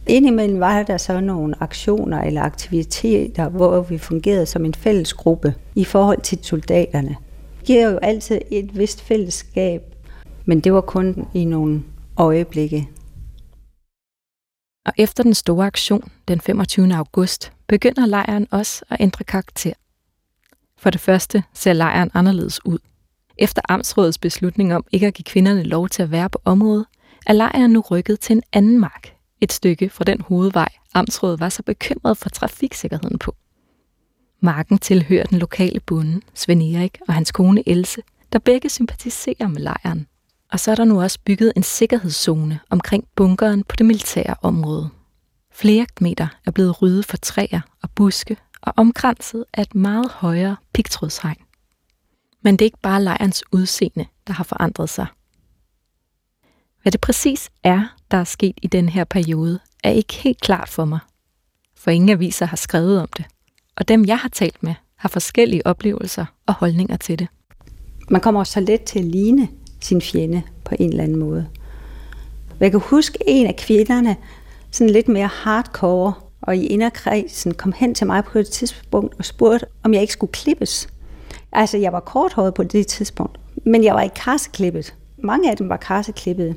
Indimellem 0.06 0.60
var 0.60 0.82
der 0.82 0.96
så 0.96 1.20
nogle 1.20 1.54
aktioner 1.60 2.22
eller 2.22 2.42
aktiviteter, 2.42 3.48
hvor 3.48 3.80
vi 3.80 3.98
fungerede 3.98 4.46
som 4.46 4.64
en 4.64 4.74
fælles 4.74 5.12
gruppe 5.12 5.54
i 5.74 5.84
forhold 5.84 6.20
til 6.20 6.38
soldaterne. 6.42 7.16
Det 7.58 7.66
giver 7.66 7.90
jo 7.90 7.98
altid 7.98 8.40
et 8.50 8.78
vist 8.78 9.02
fællesskab, 9.02 9.82
men 10.44 10.60
det 10.60 10.72
var 10.72 10.80
kun 10.80 11.26
i 11.34 11.44
nogle 11.44 11.82
øjeblikke. 12.16 12.88
Og 14.84 14.92
efter 14.96 15.22
den 15.22 15.34
store 15.34 15.66
aktion 15.66 16.12
den 16.28 16.40
25. 16.40 16.94
august, 16.94 17.52
begynder 17.66 18.06
lejren 18.06 18.46
også 18.50 18.84
at 18.90 18.96
ændre 19.00 19.24
karakter. 19.24 19.72
For 20.78 20.90
det 20.90 21.00
første 21.00 21.44
ser 21.54 21.72
lejren 21.72 22.10
anderledes 22.14 22.66
ud. 22.66 22.78
Efter 23.38 23.62
Amtsrådets 23.68 24.18
beslutning 24.18 24.74
om 24.74 24.84
ikke 24.92 25.06
at 25.06 25.14
give 25.14 25.24
kvinderne 25.24 25.62
lov 25.62 25.88
til 25.88 26.02
at 26.02 26.10
være 26.10 26.30
på 26.30 26.40
området, 26.44 26.86
er 27.26 27.32
lejren 27.32 27.70
nu 27.70 27.80
rykket 27.80 28.20
til 28.20 28.36
en 28.36 28.42
anden 28.52 28.80
mark, 28.80 29.14
et 29.40 29.52
stykke 29.52 29.90
fra 29.90 30.04
den 30.04 30.20
hovedvej, 30.20 30.68
Amtsrådet 30.94 31.40
var 31.40 31.48
så 31.48 31.62
bekymret 31.62 32.18
for 32.18 32.28
trafiksikkerheden 32.28 33.18
på. 33.18 33.36
Marken 34.40 34.78
tilhører 34.78 35.24
den 35.24 35.38
lokale 35.38 35.80
bonde, 35.80 36.20
Svend 36.34 36.62
Erik 36.62 36.98
og 37.08 37.14
hans 37.14 37.32
kone 37.32 37.68
Else, 37.68 38.02
der 38.32 38.38
begge 38.38 38.68
sympatiserer 38.68 39.48
med 39.48 39.60
lejren. 39.60 40.06
Og 40.54 40.60
så 40.60 40.70
er 40.70 40.74
der 40.74 40.84
nu 40.84 41.02
også 41.02 41.18
bygget 41.24 41.52
en 41.56 41.62
sikkerhedszone 41.62 42.60
omkring 42.70 43.04
bunkeren 43.16 43.64
på 43.64 43.76
det 43.76 43.86
militære 43.86 44.34
område. 44.42 44.88
Flere 45.52 45.86
meter 46.00 46.28
er 46.46 46.50
blevet 46.50 46.82
ryddet 46.82 47.04
for 47.04 47.16
træer 47.16 47.60
og 47.82 47.90
buske 47.90 48.36
og 48.62 48.72
omkranset 48.76 49.44
af 49.54 49.62
et 49.62 49.74
meget 49.74 50.10
højere 50.10 50.56
pigtrådshegn. 50.72 51.36
Men 52.42 52.52
det 52.56 52.62
er 52.62 52.66
ikke 52.66 52.80
bare 52.82 53.02
lejrens 53.02 53.44
udseende, 53.52 54.06
der 54.26 54.32
har 54.32 54.44
forandret 54.44 54.90
sig. 54.90 55.06
Hvad 56.82 56.92
det 56.92 57.00
præcis 57.00 57.50
er, 57.64 57.96
der 58.10 58.16
er 58.16 58.24
sket 58.24 58.54
i 58.62 58.66
den 58.66 58.88
her 58.88 59.04
periode, 59.04 59.58
er 59.84 59.90
ikke 59.90 60.14
helt 60.14 60.40
klart 60.40 60.68
for 60.68 60.84
mig. 60.84 61.00
For 61.76 61.90
ingen 61.90 62.10
aviser 62.10 62.46
har 62.46 62.56
skrevet 62.56 63.00
om 63.00 63.08
det. 63.16 63.24
Og 63.76 63.88
dem, 63.88 64.04
jeg 64.04 64.18
har 64.18 64.28
talt 64.28 64.62
med, 64.62 64.74
har 64.96 65.08
forskellige 65.08 65.66
oplevelser 65.66 66.26
og 66.46 66.54
holdninger 66.54 66.96
til 66.96 67.18
det. 67.18 67.28
Man 68.10 68.20
kommer 68.20 68.40
også 68.40 68.52
så 68.52 68.60
let 68.60 68.82
til 68.82 68.98
at 68.98 69.04
ligne 69.04 69.48
sin 69.84 70.00
fjende 70.00 70.42
på 70.64 70.74
en 70.78 70.90
eller 70.90 71.04
anden 71.04 71.18
måde. 71.18 71.46
Jeg 72.60 72.70
kan 72.70 72.80
huske 72.80 73.18
en 73.26 73.46
af 73.46 73.56
kvinderne, 73.56 74.16
sådan 74.70 74.90
lidt 74.90 75.08
mere 75.08 75.26
hardcore, 75.26 76.12
og 76.42 76.56
i 76.56 76.66
inderkredsen 76.66 77.54
kom 77.54 77.72
hen 77.76 77.94
til 77.94 78.06
mig 78.06 78.24
på 78.24 78.38
et 78.38 78.48
tidspunkt 78.48 79.14
og 79.18 79.24
spurgte, 79.24 79.66
om 79.82 79.94
jeg 79.94 80.00
ikke 80.00 80.12
skulle 80.12 80.32
klippes. 80.32 80.88
Altså, 81.52 81.78
jeg 81.78 81.92
var 81.92 82.00
korthåret 82.00 82.54
på 82.54 82.62
det 82.62 82.86
tidspunkt, 82.86 83.40
men 83.64 83.84
jeg 83.84 83.94
var 83.94 84.02
ikke 84.02 84.14
karseklippet. 84.14 84.94
Mange 85.18 85.50
af 85.50 85.56
dem 85.56 85.68
var 85.68 85.76
karseklippet. 85.76 86.56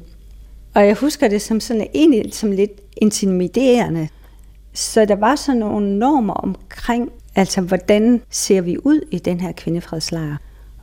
Og 0.75 0.87
jeg 0.87 0.95
husker 0.95 1.27
det 1.27 1.41
som 1.41 1.59
sådan 1.59 1.87
egentlig 1.93 2.33
som 2.33 2.51
lidt 2.51 2.71
intimiderende. 2.97 4.07
Så 4.73 5.05
der 5.05 5.15
var 5.15 5.35
sådan 5.35 5.59
nogle 5.59 5.99
normer 5.99 6.33
omkring, 6.33 7.09
altså 7.35 7.61
hvordan 7.61 8.21
ser 8.29 8.61
vi 8.61 8.77
ud 8.83 9.01
i 9.11 9.19
den 9.19 9.39
her 9.39 9.51
kvindefredslejr. 9.51 10.37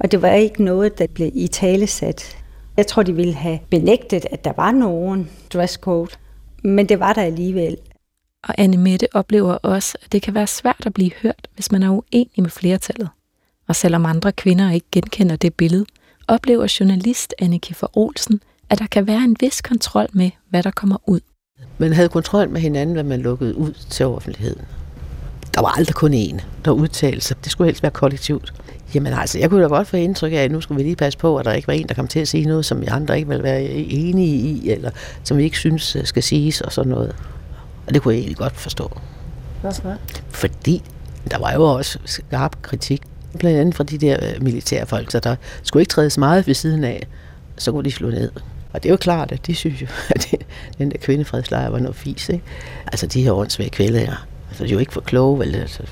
Og 0.05 0.13
det 0.13 0.23
var 0.23 0.33
ikke 0.33 0.65
noget, 0.65 0.99
der 0.99 1.07
blev 1.07 1.31
i 1.35 1.47
tale 1.47 1.87
sat. 1.87 2.37
Jeg 2.77 2.87
tror, 2.87 3.03
de 3.03 3.15
ville 3.15 3.35
have 3.35 3.59
benægtet, 3.71 4.27
at 4.31 4.45
der 4.45 4.53
var 4.57 4.73
nogen 4.73 5.31
dresscode, 5.53 6.11
men 6.65 6.89
det 6.89 7.01
var 7.01 7.13
der 7.13 7.23
alligevel. 7.23 7.77
Og 8.49 8.55
Anne 8.59 8.77
Mette 8.77 9.09
oplever 9.15 9.53
også, 9.53 9.99
at 10.03 10.13
det 10.13 10.23
kan 10.23 10.35
være 10.35 10.47
svært 10.47 10.83
at 10.87 10.95
blive 10.95 11.11
hørt, 11.23 11.49
hvis 11.55 11.73
man 11.73 11.83
er 11.83 11.91
uenig 11.91 12.31
med 12.37 12.51
flertallet. 12.51 13.09
Og 13.69 13.77
selvom 13.77 14.07
andre 14.07 14.33
kvinder 14.33 14.71
ikke 14.71 14.87
genkender 14.93 15.37
det 15.37 15.55
billede, 15.55 15.87
oplever 16.29 16.77
journalist 16.81 17.35
Anne 17.39 17.59
Kiffer 17.59 17.99
Olsen, 17.99 18.41
at 18.71 18.79
der 18.79 18.87
kan 18.87 19.07
være 19.07 19.25
en 19.25 19.37
vis 19.41 19.63
kontrol 19.63 20.07
med, 20.13 20.31
hvad 20.51 20.63
der 20.63 20.71
kommer 20.71 20.97
ud. 21.07 21.21
Man 21.79 21.93
havde 21.93 22.09
kontrol 22.09 22.51
med 22.51 22.61
hinanden, 22.61 22.93
hvad 22.93 23.05
man 23.05 23.21
lukkede 23.21 23.57
ud 23.57 23.73
til 23.91 24.07
offentligheden. 24.07 24.65
Der 25.55 25.61
var 25.61 25.69
aldrig 25.69 25.95
kun 25.95 26.15
én, 26.15 26.43
der 26.65 26.71
udtalte 26.71 27.21
sig. 27.21 27.45
Det 27.45 27.53
skulle 27.53 27.69
helst 27.69 27.83
være 27.83 27.93
kollektivt. 27.93 28.53
Jamen 28.95 29.13
altså, 29.13 29.39
jeg 29.39 29.51
kunne 29.51 29.63
da 29.63 29.69
godt 29.69 29.89
få 29.89 29.97
indtryk 29.97 30.33
af, 30.33 30.37
at 30.37 30.51
nu 30.51 30.61
skulle 30.61 30.77
vi 30.77 30.83
lige 30.83 30.97
passe 30.97 31.19
på, 31.19 31.37
at 31.37 31.45
der 31.45 31.53
ikke 31.53 31.69
var 31.69 31.75
en, 31.75 31.89
der 31.89 31.95
kom 31.95 32.09
til 32.09 32.21
at 32.21 32.29
sige 32.29 32.47
noget, 32.47 32.65
som 32.65 32.81
vi 32.81 32.87
andre 32.87 33.17
ikke 33.17 33.29
ville 33.29 33.43
være 33.43 33.63
enige 33.63 34.37
i, 34.37 34.71
eller 34.71 34.91
som 35.25 35.39
vi 35.39 35.43
ikke 35.43 35.59
synes 35.59 35.97
øh, 35.97 36.05
skal 36.05 36.23
siges 36.23 36.61
og 36.61 36.73
sådan 36.73 36.91
noget. 36.91 37.17
Og 37.87 37.95
det 37.95 38.03
kunne 38.03 38.15
jeg 38.15 38.21
egentlig 38.21 38.37
godt 38.37 38.57
forstå. 38.57 38.99
Hvorfor? 39.61 39.97
Fordi 40.29 40.83
der 41.31 41.39
var 41.39 41.53
jo 41.53 41.63
også 41.63 41.99
skarp 42.05 42.63
kritik, 42.63 43.03
blandt 43.39 43.59
andet 43.59 43.75
fra 43.75 43.85
de 43.85 43.99
der 43.99 44.19
øh, 44.23 44.43
militære 44.43 44.87
folk, 44.87 45.11
så 45.11 45.21
der 45.21 45.37
skulle 45.63 45.81
ikke 45.81 45.91
trædes 45.91 46.19
meget 46.19 46.47
ved 46.47 46.55
siden 46.55 46.85
af, 46.85 47.07
så 47.57 47.73
kunne 47.73 47.85
de 47.85 47.91
slå 47.91 48.11
ned. 48.11 48.31
Og 48.73 48.83
det 48.83 48.89
er 48.89 48.93
jo 48.93 48.97
klart, 48.97 49.33
at 49.33 49.47
de 49.47 49.55
synes 49.55 49.83
jo, 49.83 49.87
at 50.15 50.35
den 50.79 50.91
der 50.91 50.99
kvindefredslejr 50.99 51.71
var 51.71 51.79
noget 51.79 51.97
fis, 51.97 52.29
ikke? 52.29 52.45
Altså 52.87 53.07
de 53.07 53.23
her 53.23 53.33
åndsvæge 53.33 53.71
kvæler, 53.71 54.27
altså 54.49 54.65
de 54.65 54.69
er 54.69 54.73
jo 54.73 54.79
ikke 54.79 54.93
for 54.93 55.01
kloge, 55.01 55.39
vel? 55.39 55.55
Altså, 55.55 55.83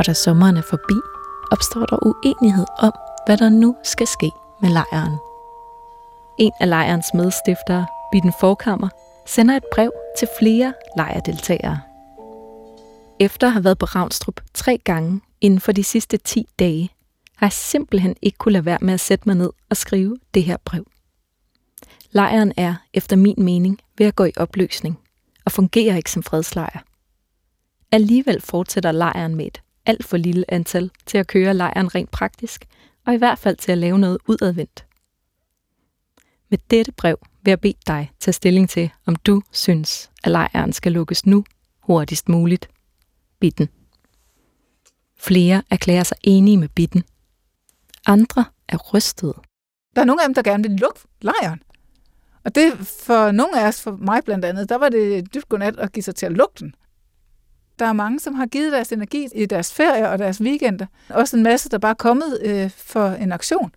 og 0.00 0.06
da 0.06 0.12
sommeren 0.12 0.56
er 0.56 0.62
forbi, 0.62 0.94
opstår 1.50 1.86
der 1.86 1.98
uenighed 2.06 2.66
om, 2.78 2.92
hvad 3.26 3.36
der 3.36 3.48
nu 3.48 3.76
skal 3.82 4.06
ske 4.06 4.30
med 4.62 4.70
lejren. 4.70 5.16
En 6.38 6.52
af 6.60 6.68
lejrens 6.68 7.06
medstiftere, 7.14 7.86
Bitten 8.12 8.32
Forkammer, 8.40 8.88
sender 9.26 9.56
et 9.56 9.64
brev 9.72 9.92
til 10.18 10.28
flere 10.38 10.74
lejrdeltagere. 10.96 11.80
Efter 13.20 13.46
at 13.46 13.52
have 13.52 13.64
været 13.64 13.78
på 13.78 13.86
Ravnstrup 13.86 14.40
tre 14.54 14.78
gange 14.84 15.20
inden 15.40 15.60
for 15.60 15.72
de 15.72 15.84
sidste 15.84 16.16
10 16.16 16.46
dage, 16.58 16.90
har 17.36 17.46
jeg 17.46 17.52
simpelthen 17.52 18.16
ikke 18.22 18.38
kunne 18.38 18.52
lade 18.52 18.64
være 18.64 18.78
med 18.80 18.94
at 18.94 19.00
sætte 19.00 19.22
mig 19.26 19.36
ned 19.36 19.50
og 19.70 19.76
skrive 19.76 20.18
det 20.34 20.44
her 20.44 20.56
brev. 20.64 20.86
Lejren 22.10 22.52
er, 22.56 22.74
efter 22.94 23.16
min 23.16 23.34
mening, 23.38 23.78
ved 23.98 24.06
at 24.06 24.16
gå 24.16 24.24
i 24.24 24.32
opløsning 24.36 24.98
og 25.44 25.52
fungerer 25.52 25.96
ikke 25.96 26.10
som 26.10 26.22
fredslejr. 26.22 26.84
Alligevel 27.92 28.40
fortsætter 28.40 28.92
lejren 28.92 29.34
med 29.34 29.46
et 29.46 29.62
alt 29.86 30.04
for 30.04 30.16
lille 30.16 30.44
antal 30.48 30.90
til 31.06 31.18
at 31.18 31.26
køre 31.26 31.54
lejren 31.54 31.94
rent 31.94 32.10
praktisk, 32.10 32.64
og 33.06 33.14
i 33.14 33.16
hvert 33.16 33.38
fald 33.38 33.56
til 33.56 33.72
at 33.72 33.78
lave 33.78 33.98
noget 33.98 34.18
udadvendt. 34.28 34.86
Med 36.50 36.58
dette 36.70 36.92
brev 36.92 37.18
vil 37.42 37.50
jeg 37.50 37.60
bede 37.60 37.78
dig 37.86 38.10
tage 38.20 38.32
stilling 38.32 38.70
til, 38.70 38.90
om 39.06 39.16
du 39.16 39.42
synes, 39.52 40.10
at 40.24 40.30
lejren 40.30 40.72
skal 40.72 40.92
lukkes 40.92 41.26
nu, 41.26 41.44
hurtigst 41.80 42.28
muligt. 42.28 42.70
Bitten. 43.40 43.68
Flere 45.18 45.62
erklærer 45.70 46.02
sig 46.04 46.16
enige 46.22 46.56
med 46.56 46.68
Bitten. 46.68 47.04
Andre 48.06 48.44
er 48.68 48.76
rystede. 48.76 49.34
Der 49.96 50.00
er 50.00 50.04
nogle 50.04 50.22
af 50.22 50.28
dem, 50.28 50.34
der 50.34 50.42
gerne 50.42 50.62
vil 50.62 50.78
lukke 50.78 51.00
lejren. 51.20 51.62
Og 52.44 52.54
det 52.54 52.72
for 52.78 53.30
nogle 53.30 53.60
af 53.60 53.68
os, 53.68 53.82
for 53.82 53.90
mig 53.90 54.24
blandt 54.24 54.44
andet, 54.44 54.68
der 54.68 54.78
var 54.78 54.88
det 54.88 55.34
dybt 55.34 55.48
godnat 55.48 55.78
at 55.78 55.92
give 55.92 56.02
sig 56.02 56.14
til 56.14 56.26
at 56.26 56.32
lukke 56.32 56.54
den. 56.60 56.74
Der 57.80 57.86
er 57.86 57.92
mange, 57.92 58.20
som 58.20 58.34
har 58.34 58.46
givet 58.46 58.72
deres 58.72 58.92
energi 58.92 59.28
i 59.34 59.46
deres 59.46 59.74
ferie 59.74 60.08
og 60.08 60.18
deres 60.18 60.40
weekender. 60.40 60.86
Også 61.08 61.36
en 61.36 61.42
masse, 61.42 61.68
der 61.68 61.78
bare 61.78 61.90
er 61.90 61.94
kommet 61.94 62.38
øh, 62.42 62.70
for 62.70 63.08
en 63.08 63.32
aktion. 63.32 63.72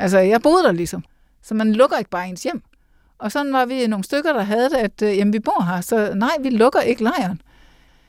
Altså, 0.00 0.18
jeg 0.18 0.42
boede 0.42 0.62
der 0.62 0.72
ligesom. 0.72 1.04
Så 1.42 1.54
man 1.54 1.72
lukker 1.72 1.96
ikke 1.96 2.10
bare 2.10 2.28
ens 2.28 2.42
hjem. 2.42 2.62
Og 3.18 3.32
sådan 3.32 3.52
var 3.52 3.66
vi 3.66 3.86
nogle 3.86 4.04
stykker, 4.04 4.32
der 4.32 4.42
havde 4.42 4.70
det, 4.70 4.76
at 4.76 5.02
øh, 5.02 5.16
jamen, 5.18 5.32
vi 5.32 5.40
bor 5.40 5.62
her, 5.62 5.80
så 5.80 6.12
nej, 6.14 6.30
vi 6.40 6.50
lukker 6.50 6.80
ikke 6.80 7.02
lejren. 7.02 7.40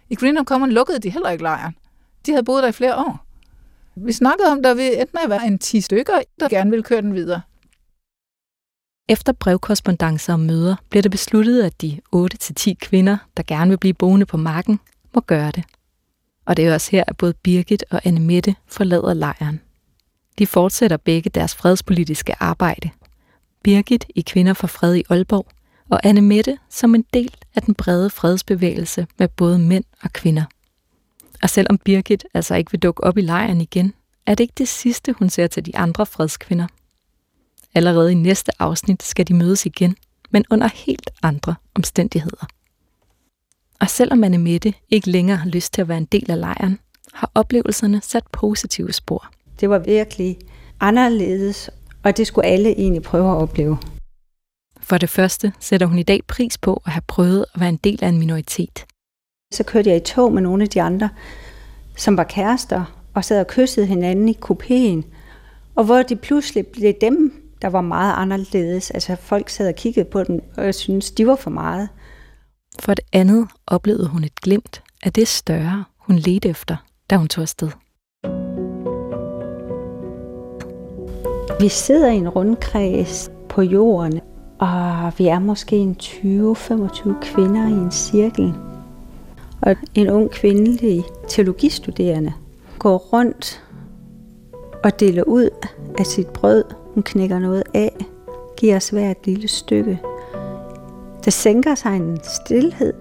I 0.10 0.16
Greenham 0.16 0.46
Common 0.46 0.72
lukkede 0.72 1.00
de 1.00 1.10
heller 1.10 1.30
ikke 1.30 1.44
lejren. 1.44 1.76
De 2.26 2.32
havde 2.32 2.44
boet 2.44 2.64
der 2.64 2.70
i 2.70 2.72
flere 2.72 2.96
år. 2.96 3.26
Vi 3.96 4.12
snakkede 4.12 4.48
om, 4.48 4.64
der 4.64 4.74
vi 4.74 5.02
enten 5.02 5.18
at 5.24 5.30
være 5.30 5.48
en 5.48 5.60
10 5.60 5.82
stykker, 5.82 6.14
der 6.40 6.50
gerne 6.50 6.70
ville 6.70 6.84
køre 6.84 7.02
den 7.02 7.14
videre. 7.14 7.42
Efter 9.10 9.34
brevkorrespondancer 9.34 10.34
og 10.34 10.40
møder 10.40 10.76
bliver 10.90 11.02
det 11.02 11.12
besluttet, 11.12 11.64
at 11.64 11.82
de 11.82 12.00
8-10 12.16 12.74
kvinder, 12.82 13.18
der 13.38 13.44
gerne 13.48 13.70
vil 13.70 13.78
blive 13.78 13.94
boende 13.94 14.26
på 14.26 14.38
marken, 14.38 14.80
må 15.16 15.22
gøre 15.22 15.52
det. 15.52 15.64
Og 16.46 16.58
det 16.58 16.68
er 16.68 16.74
også 16.74 16.92
her, 16.92 17.04
at 17.08 17.18
både 17.18 17.34
Birgit 17.34 17.86
og 17.92 18.02
Anne 18.04 18.20
Mette 18.20 18.56
forlader 18.68 19.14
lejren. 19.14 19.62
De 20.40 20.48
fortsætter 20.48 20.98
begge 20.98 21.30
deres 21.30 21.56
fredspolitiske 21.56 22.34
arbejde. 22.40 22.90
Birgit 23.64 24.06
i 24.16 24.22
Kvinder 24.22 24.54
for 24.54 24.68
Fred 24.68 24.96
i 24.96 25.04
Aalborg, 25.10 25.48
og 25.90 26.00
Anne 26.04 26.22
Mette 26.22 26.58
som 26.70 26.96
en 26.96 27.06
del 27.14 27.36
af 27.56 27.62
den 27.62 27.76
brede 27.76 28.10
fredsbevægelse 28.10 29.08
med 29.18 29.28
både 29.28 29.60
mænd 29.60 29.84
og 30.04 30.14
kvinder. 30.14 30.44
Og 31.44 31.50
selvom 31.50 31.78
Birgit 31.78 32.26
altså 32.34 32.56
ikke 32.56 32.72
vil 32.72 32.80
dukke 32.80 33.04
op 33.04 33.18
i 33.18 33.22
lejren 33.22 33.62
igen, 33.62 33.94
er 34.26 34.36
det 34.36 34.44
ikke 34.44 34.54
det 34.58 34.68
sidste, 34.68 35.14
hun 35.14 35.30
ser 35.30 35.48
til 35.48 35.66
de 35.66 35.78
andre 35.78 36.06
fredskvinder. 36.06 36.68
Allerede 37.76 38.12
i 38.12 38.16
næste 38.16 38.52
afsnit 38.62 39.04
skal 39.04 39.28
de 39.28 39.34
mødes 39.34 39.66
igen, 39.66 39.96
men 40.30 40.46
under 40.52 40.68
helt 40.68 41.10
andre 41.24 41.56
omstændigheder. 41.76 42.48
Og 43.82 43.90
selvom 43.90 44.24
Anne 44.24 44.38
Mette 44.38 44.74
ikke 44.90 45.10
længere 45.10 45.38
har 45.38 45.50
lyst 45.50 45.74
til 45.74 45.82
at 45.82 45.88
være 45.88 45.98
en 45.98 46.06
del 46.06 46.32
af 46.32 46.40
lejren, 46.40 46.80
har 47.14 47.32
oplevelserne 47.36 48.02
sat 48.02 48.24
positive 48.32 48.94
spor. 48.94 49.32
Det 49.60 49.70
var 49.70 49.80
virkelig 49.80 50.38
anderledes, 50.80 51.70
og 52.04 52.18
det 52.18 52.28
skulle 52.28 52.48
alle 52.48 52.70
egentlig 52.70 53.04
prøve 53.04 53.32
at 53.32 53.42
opleve. 53.42 53.78
For 54.80 54.98
det 54.98 55.10
første 55.10 55.54
sætter 55.60 55.88
hun 55.88 56.00
i 56.00 56.04
dag 56.04 56.22
pris 56.28 56.58
på 56.58 56.82
at 56.86 56.92
have 56.92 57.02
prøvet 57.08 57.46
at 57.54 57.62
være 57.62 57.70
en 57.70 57.80
del 57.84 58.04
af 58.04 58.08
en 58.08 58.18
minoritet. 58.18 58.86
Så 59.54 59.64
kørte 59.64 59.90
jeg 59.90 59.98
i 59.98 60.00
tog 60.00 60.34
med 60.34 60.42
nogle 60.42 60.64
af 60.64 60.70
de 60.70 60.82
andre, 60.82 61.10
som 61.96 62.18
var 62.18 62.24
kærester, 62.24 62.96
og 63.14 63.26
sad 63.26 63.40
og 63.40 63.48
kyssede 63.48 63.86
hinanden 63.86 64.30
i 64.30 64.38
kupéen. 64.46 65.04
Og 65.76 65.84
hvor 65.84 66.04
det 66.04 66.20
pludselig 66.22 66.68
blev 66.68 66.94
dem, 67.02 67.34
der 67.62 67.68
var 67.68 67.82
meget 67.82 68.14
anderledes. 68.18 68.92
Altså 68.92 69.16
folk 69.16 69.50
sad 69.50 69.68
og 69.68 69.76
kiggede 69.76 70.06
på 70.06 70.24
dem, 70.24 70.42
og 70.58 70.66
jeg 70.66 70.76
synes, 70.76 71.12
de 71.12 71.28
var 71.28 71.36
for 71.36 71.50
meget. 71.50 71.90
For 72.80 72.94
det 72.94 73.06
andet 73.14 73.48
oplevede 73.68 74.08
hun 74.08 74.24
et 74.24 74.36
glimt 74.36 74.84
af 75.04 75.14
det 75.14 75.28
større, 75.28 75.84
hun 75.98 76.16
ledte 76.16 76.50
efter, 76.50 76.76
da 77.10 77.18
hun 77.18 77.28
tog 77.28 77.42
afsted. 77.42 77.70
Vi 81.60 81.70
sidder 81.70 82.12
i 82.12 82.16
en 82.16 82.30
rundkreds 82.30 83.32
på 83.50 83.62
jorden, 83.62 84.22
og 84.60 85.12
vi 85.18 85.28
er 85.28 85.40
måske 85.40 85.76
en 85.76 85.98
20-25 86.02 86.14
kvinder 87.22 87.68
i 87.68 87.72
en 87.72 87.92
cirkel. 87.92 88.54
Og 89.62 89.76
en 89.96 90.10
ung 90.10 90.32
kvindelig 90.32 91.04
teologistuderende 91.28 92.34
går 92.80 92.98
rundt 92.98 93.64
og 94.84 95.00
deler 95.00 95.24
ud 95.24 95.50
af 95.98 96.06
sit 96.06 96.28
brød. 96.28 96.64
Hun 96.94 97.04
knækker 97.04 97.40
noget 97.40 97.64
af, 97.74 97.96
giver 98.58 98.76
os 98.76 98.90
hver 98.90 99.12
et 99.12 99.26
lille 99.26 99.48
stykke. 99.48 100.00
Der 101.26 101.32
sænker 101.32 101.76
sig 101.76 101.96
en 101.96 102.20
stillhed, 102.24 102.94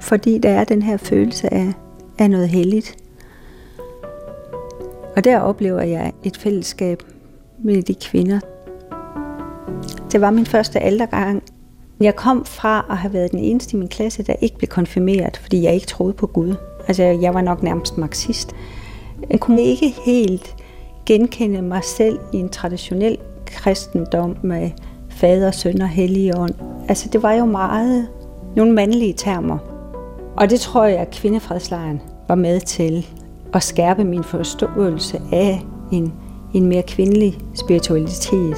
fordi 0.00 0.38
der 0.38 0.50
er 0.50 0.64
den 0.64 0.82
her 0.82 0.96
følelse 0.96 1.54
af, 1.54 1.72
af 2.18 2.30
noget 2.30 2.48
helligt. 2.48 2.96
Og 5.16 5.24
der 5.24 5.38
oplever 5.38 5.82
jeg 5.82 6.12
et 6.24 6.36
fællesskab 6.36 7.02
med 7.58 7.82
de 7.82 7.94
kvinder. 7.94 8.40
Det 10.12 10.20
var 10.20 10.30
min 10.30 10.46
første 10.46 10.80
aldergang. 10.80 11.42
Jeg 12.00 12.16
kom 12.16 12.44
fra 12.44 12.86
at 12.90 12.96
have 12.96 13.12
været 13.12 13.30
den 13.30 13.38
eneste 13.38 13.76
i 13.76 13.78
min 13.78 13.88
klasse, 13.88 14.22
der 14.22 14.34
ikke 14.40 14.58
blev 14.58 14.68
konfirmeret, 14.68 15.36
fordi 15.36 15.62
jeg 15.62 15.74
ikke 15.74 15.86
troede 15.86 16.12
på 16.12 16.26
Gud. 16.26 16.54
Altså, 16.88 17.02
jeg 17.02 17.34
var 17.34 17.40
nok 17.40 17.62
nærmest 17.62 17.98
marxist. 17.98 18.52
Jeg 19.30 19.40
kunne 19.40 19.62
ikke 19.62 19.94
helt 20.04 20.56
genkende 21.06 21.62
mig 21.62 21.84
selv 21.84 22.18
i 22.32 22.36
en 22.36 22.48
traditionel 22.48 23.18
kristendom 23.46 24.36
med 24.42 24.70
fader, 25.20 25.50
søn 25.50 25.82
og 25.82 25.88
hellige 25.88 26.38
ånd. 26.38 26.54
Altså, 26.88 27.08
det 27.12 27.22
var 27.22 27.32
jo 27.32 27.44
meget 27.44 28.08
nogle 28.56 28.72
mandlige 28.72 29.12
termer. 29.12 29.58
Og 30.36 30.50
det 30.50 30.60
tror 30.60 30.84
jeg, 30.84 30.98
at 30.98 31.10
kvindefredslejren 31.10 32.00
var 32.28 32.34
med 32.34 32.60
til 32.60 33.06
at 33.54 33.62
skærpe 33.62 34.04
min 34.04 34.24
forståelse 34.24 35.20
af 35.32 35.62
en, 35.92 36.12
en 36.54 36.66
mere 36.66 36.82
kvindelig 36.82 37.38
spiritualitet, 37.54 38.56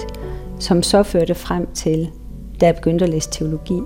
som 0.58 0.82
så 0.82 1.02
førte 1.02 1.34
frem 1.34 1.66
til, 1.74 2.10
da 2.60 2.66
jeg 2.66 2.74
begyndte 2.74 3.04
at 3.04 3.10
læse 3.10 3.30
teologi. 3.30 3.80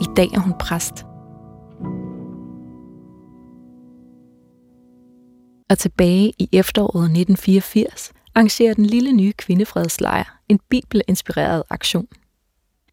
I 0.00 0.06
dag 0.16 0.28
er 0.34 0.40
hun 0.40 0.52
præst. 0.58 1.06
Og 5.70 5.78
tilbage 5.78 6.32
i 6.38 6.48
efteråret 6.52 7.04
1984 7.04 8.12
arrangerer 8.34 8.74
den 8.74 8.86
lille 8.86 9.12
nye 9.12 9.32
kvindefredslejr 9.32 10.40
en 10.48 10.60
bibelinspireret 10.68 11.62
aktion. 11.70 12.08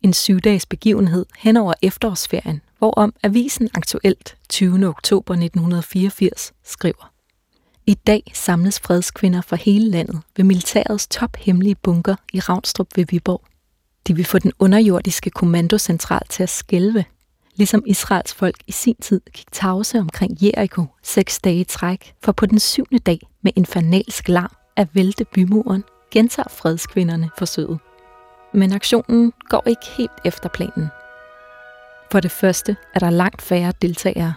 En 0.01 0.13
syvdages 0.13 0.65
begivenhed 0.65 1.25
hen 1.37 1.57
over 1.57 1.73
efterårsferien, 1.81 2.61
hvorom 2.77 3.13
avisen 3.23 3.69
Aktuelt 3.73 4.37
20. 4.49 4.87
oktober 4.87 5.33
1984 5.33 6.53
skriver. 6.63 7.11
I 7.85 7.93
dag 7.93 8.31
samles 8.33 8.79
fredskvinder 8.79 9.41
fra 9.41 9.55
hele 9.55 9.89
landet 9.89 10.21
ved 10.35 10.45
militærets 10.45 11.07
tophemmelige 11.07 11.75
bunker 11.75 12.15
i 12.33 12.39
Ravnstrup 12.39 12.87
ved 12.95 13.05
Viborg. 13.09 13.43
De 14.07 14.15
vil 14.15 14.25
få 14.25 14.39
den 14.39 14.51
underjordiske 14.59 15.29
kommandocentral 15.29 16.27
til 16.29 16.43
at 16.43 16.49
skælve, 16.49 17.05
ligesom 17.57 17.83
Israels 17.85 18.33
folk 18.33 18.55
i 18.67 18.71
sin 18.71 18.95
tid 19.01 19.21
gik 19.33 19.51
tavse 19.51 19.99
omkring 19.99 20.37
Jericho 20.41 20.85
seks 21.03 21.39
dage 21.39 21.59
i 21.59 21.63
træk, 21.63 22.13
for 22.23 22.31
på 22.31 22.45
den 22.45 22.59
syvende 22.59 22.99
dag 22.99 23.19
med 23.41 23.51
infernalsk 23.55 24.27
larm 24.27 24.55
at 24.75 24.87
vælte 24.93 25.25
bymuren, 25.25 25.83
gentager 26.11 26.49
fredskvinderne 26.49 27.29
forsøget. 27.37 27.79
Men 28.53 28.73
aktionen 28.73 29.33
går 29.49 29.63
ikke 29.67 29.85
helt 29.97 30.11
efter 30.25 30.49
planen. 30.49 30.87
For 32.11 32.19
det 32.19 32.31
første 32.31 32.77
er 32.95 32.99
der 32.99 33.09
langt 33.09 33.41
færre 33.41 33.73
deltagere. 33.81 34.33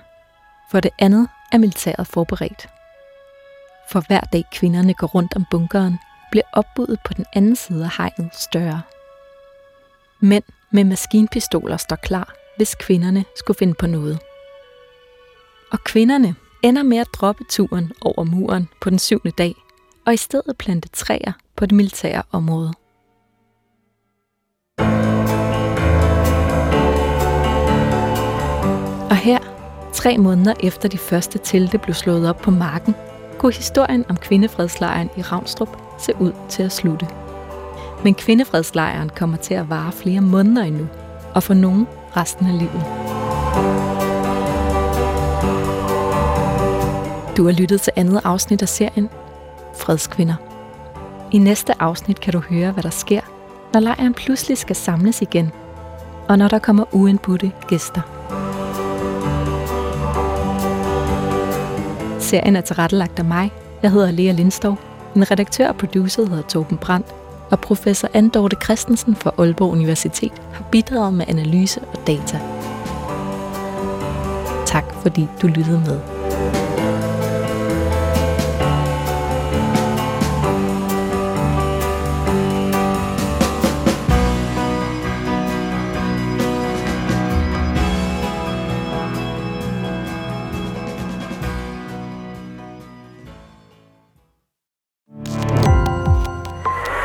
For 0.70 0.80
det 0.80 0.90
andet 0.98 1.28
er 1.52 1.58
militæret 1.58 2.06
forberedt. 2.06 2.68
For 3.88 4.00
hver 4.06 4.20
dag 4.20 4.44
kvinderne 4.52 4.94
går 4.94 5.06
rundt 5.06 5.36
om 5.36 5.44
bunkeren, 5.50 5.98
bliver 6.30 6.44
opbuddet 6.52 6.98
på 7.04 7.14
den 7.14 7.24
anden 7.32 7.56
side 7.56 7.84
af 7.84 7.90
hegnet 7.96 8.34
større. 8.34 8.82
Mænd 10.20 10.44
med 10.70 10.84
maskinpistoler 10.84 11.76
står 11.76 11.96
klar, 11.96 12.34
hvis 12.60 12.74
kvinderne 12.74 13.24
skulle 13.36 13.58
finde 13.58 13.74
på 13.74 13.86
noget. 13.86 14.18
Og 15.72 15.84
kvinderne 15.84 16.34
ender 16.62 16.82
med 16.82 16.98
at 16.98 17.06
droppe 17.14 17.44
turen 17.48 17.92
over 18.00 18.24
muren 18.24 18.68
på 18.80 18.90
den 18.90 18.98
syvende 18.98 19.30
dag, 19.30 19.54
og 20.06 20.14
i 20.14 20.16
stedet 20.16 20.56
plante 20.58 20.88
træer 20.88 21.32
på 21.56 21.66
det 21.66 21.72
militære 21.72 22.22
område. 22.32 22.72
Og 29.10 29.16
her, 29.16 29.38
tre 29.92 30.18
måneder 30.18 30.54
efter 30.62 30.88
de 30.88 30.98
første 30.98 31.38
telte 31.38 31.78
blev 31.78 31.94
slået 31.94 32.28
op 32.28 32.38
på 32.38 32.50
marken, 32.50 32.94
kunne 33.38 33.52
historien 33.52 34.04
om 34.08 34.16
kvindefredslejren 34.16 35.10
i 35.16 35.22
Ravnstrup 35.22 35.78
se 35.98 36.12
ud 36.20 36.32
til 36.48 36.62
at 36.62 36.72
slutte. 36.72 37.08
Men 38.04 38.14
kvindefredslejren 38.14 39.08
kommer 39.08 39.36
til 39.36 39.54
at 39.54 39.70
vare 39.70 39.92
flere 39.92 40.20
måneder 40.20 40.62
endnu, 40.62 40.88
og 41.34 41.42
for 41.42 41.54
nogen 41.54 41.86
resten 42.16 42.46
af 42.46 42.58
livet. 42.58 42.84
Du 47.36 47.44
har 47.44 47.52
lyttet 47.52 47.80
til 47.80 47.92
andet 47.96 48.20
afsnit 48.24 48.62
af 48.62 48.68
serien 48.68 49.08
Fredskvinder. 49.78 50.34
I 51.32 51.38
næste 51.38 51.82
afsnit 51.82 52.20
kan 52.20 52.32
du 52.32 52.38
høre, 52.38 52.72
hvad 52.72 52.82
der 52.82 52.90
sker, 52.90 53.20
når 53.72 53.80
lejren 53.80 54.14
pludselig 54.14 54.58
skal 54.58 54.76
samles 54.76 55.22
igen, 55.22 55.52
og 56.28 56.38
når 56.38 56.48
der 56.48 56.58
kommer 56.58 56.84
uindbudte 56.94 57.52
gæster. 57.68 58.00
Serien 62.18 62.56
er 62.56 62.60
tilrettelagt 62.60 63.18
af 63.18 63.24
mig. 63.24 63.52
Jeg 63.82 63.90
hedder 63.90 64.10
Lea 64.10 64.32
Lindskov. 64.32 64.78
En 65.16 65.30
redaktør 65.30 65.68
og 65.68 65.76
producer 65.76 66.28
hedder 66.28 66.42
Torben 66.42 66.78
Brandt. 66.78 67.19
Og 67.50 67.60
professor 67.60 68.08
Andorte 68.14 68.56
Christensen 68.64 69.16
fra 69.16 69.34
Aalborg 69.38 69.72
Universitet 69.72 70.32
har 70.52 70.64
bidraget 70.72 71.14
med 71.14 71.24
analyse 71.28 71.80
og 71.80 72.06
data. 72.06 72.40
Tak 74.66 74.84
fordi 75.02 75.26
du 75.42 75.46
lyttede 75.46 75.80
med. 75.86 76.19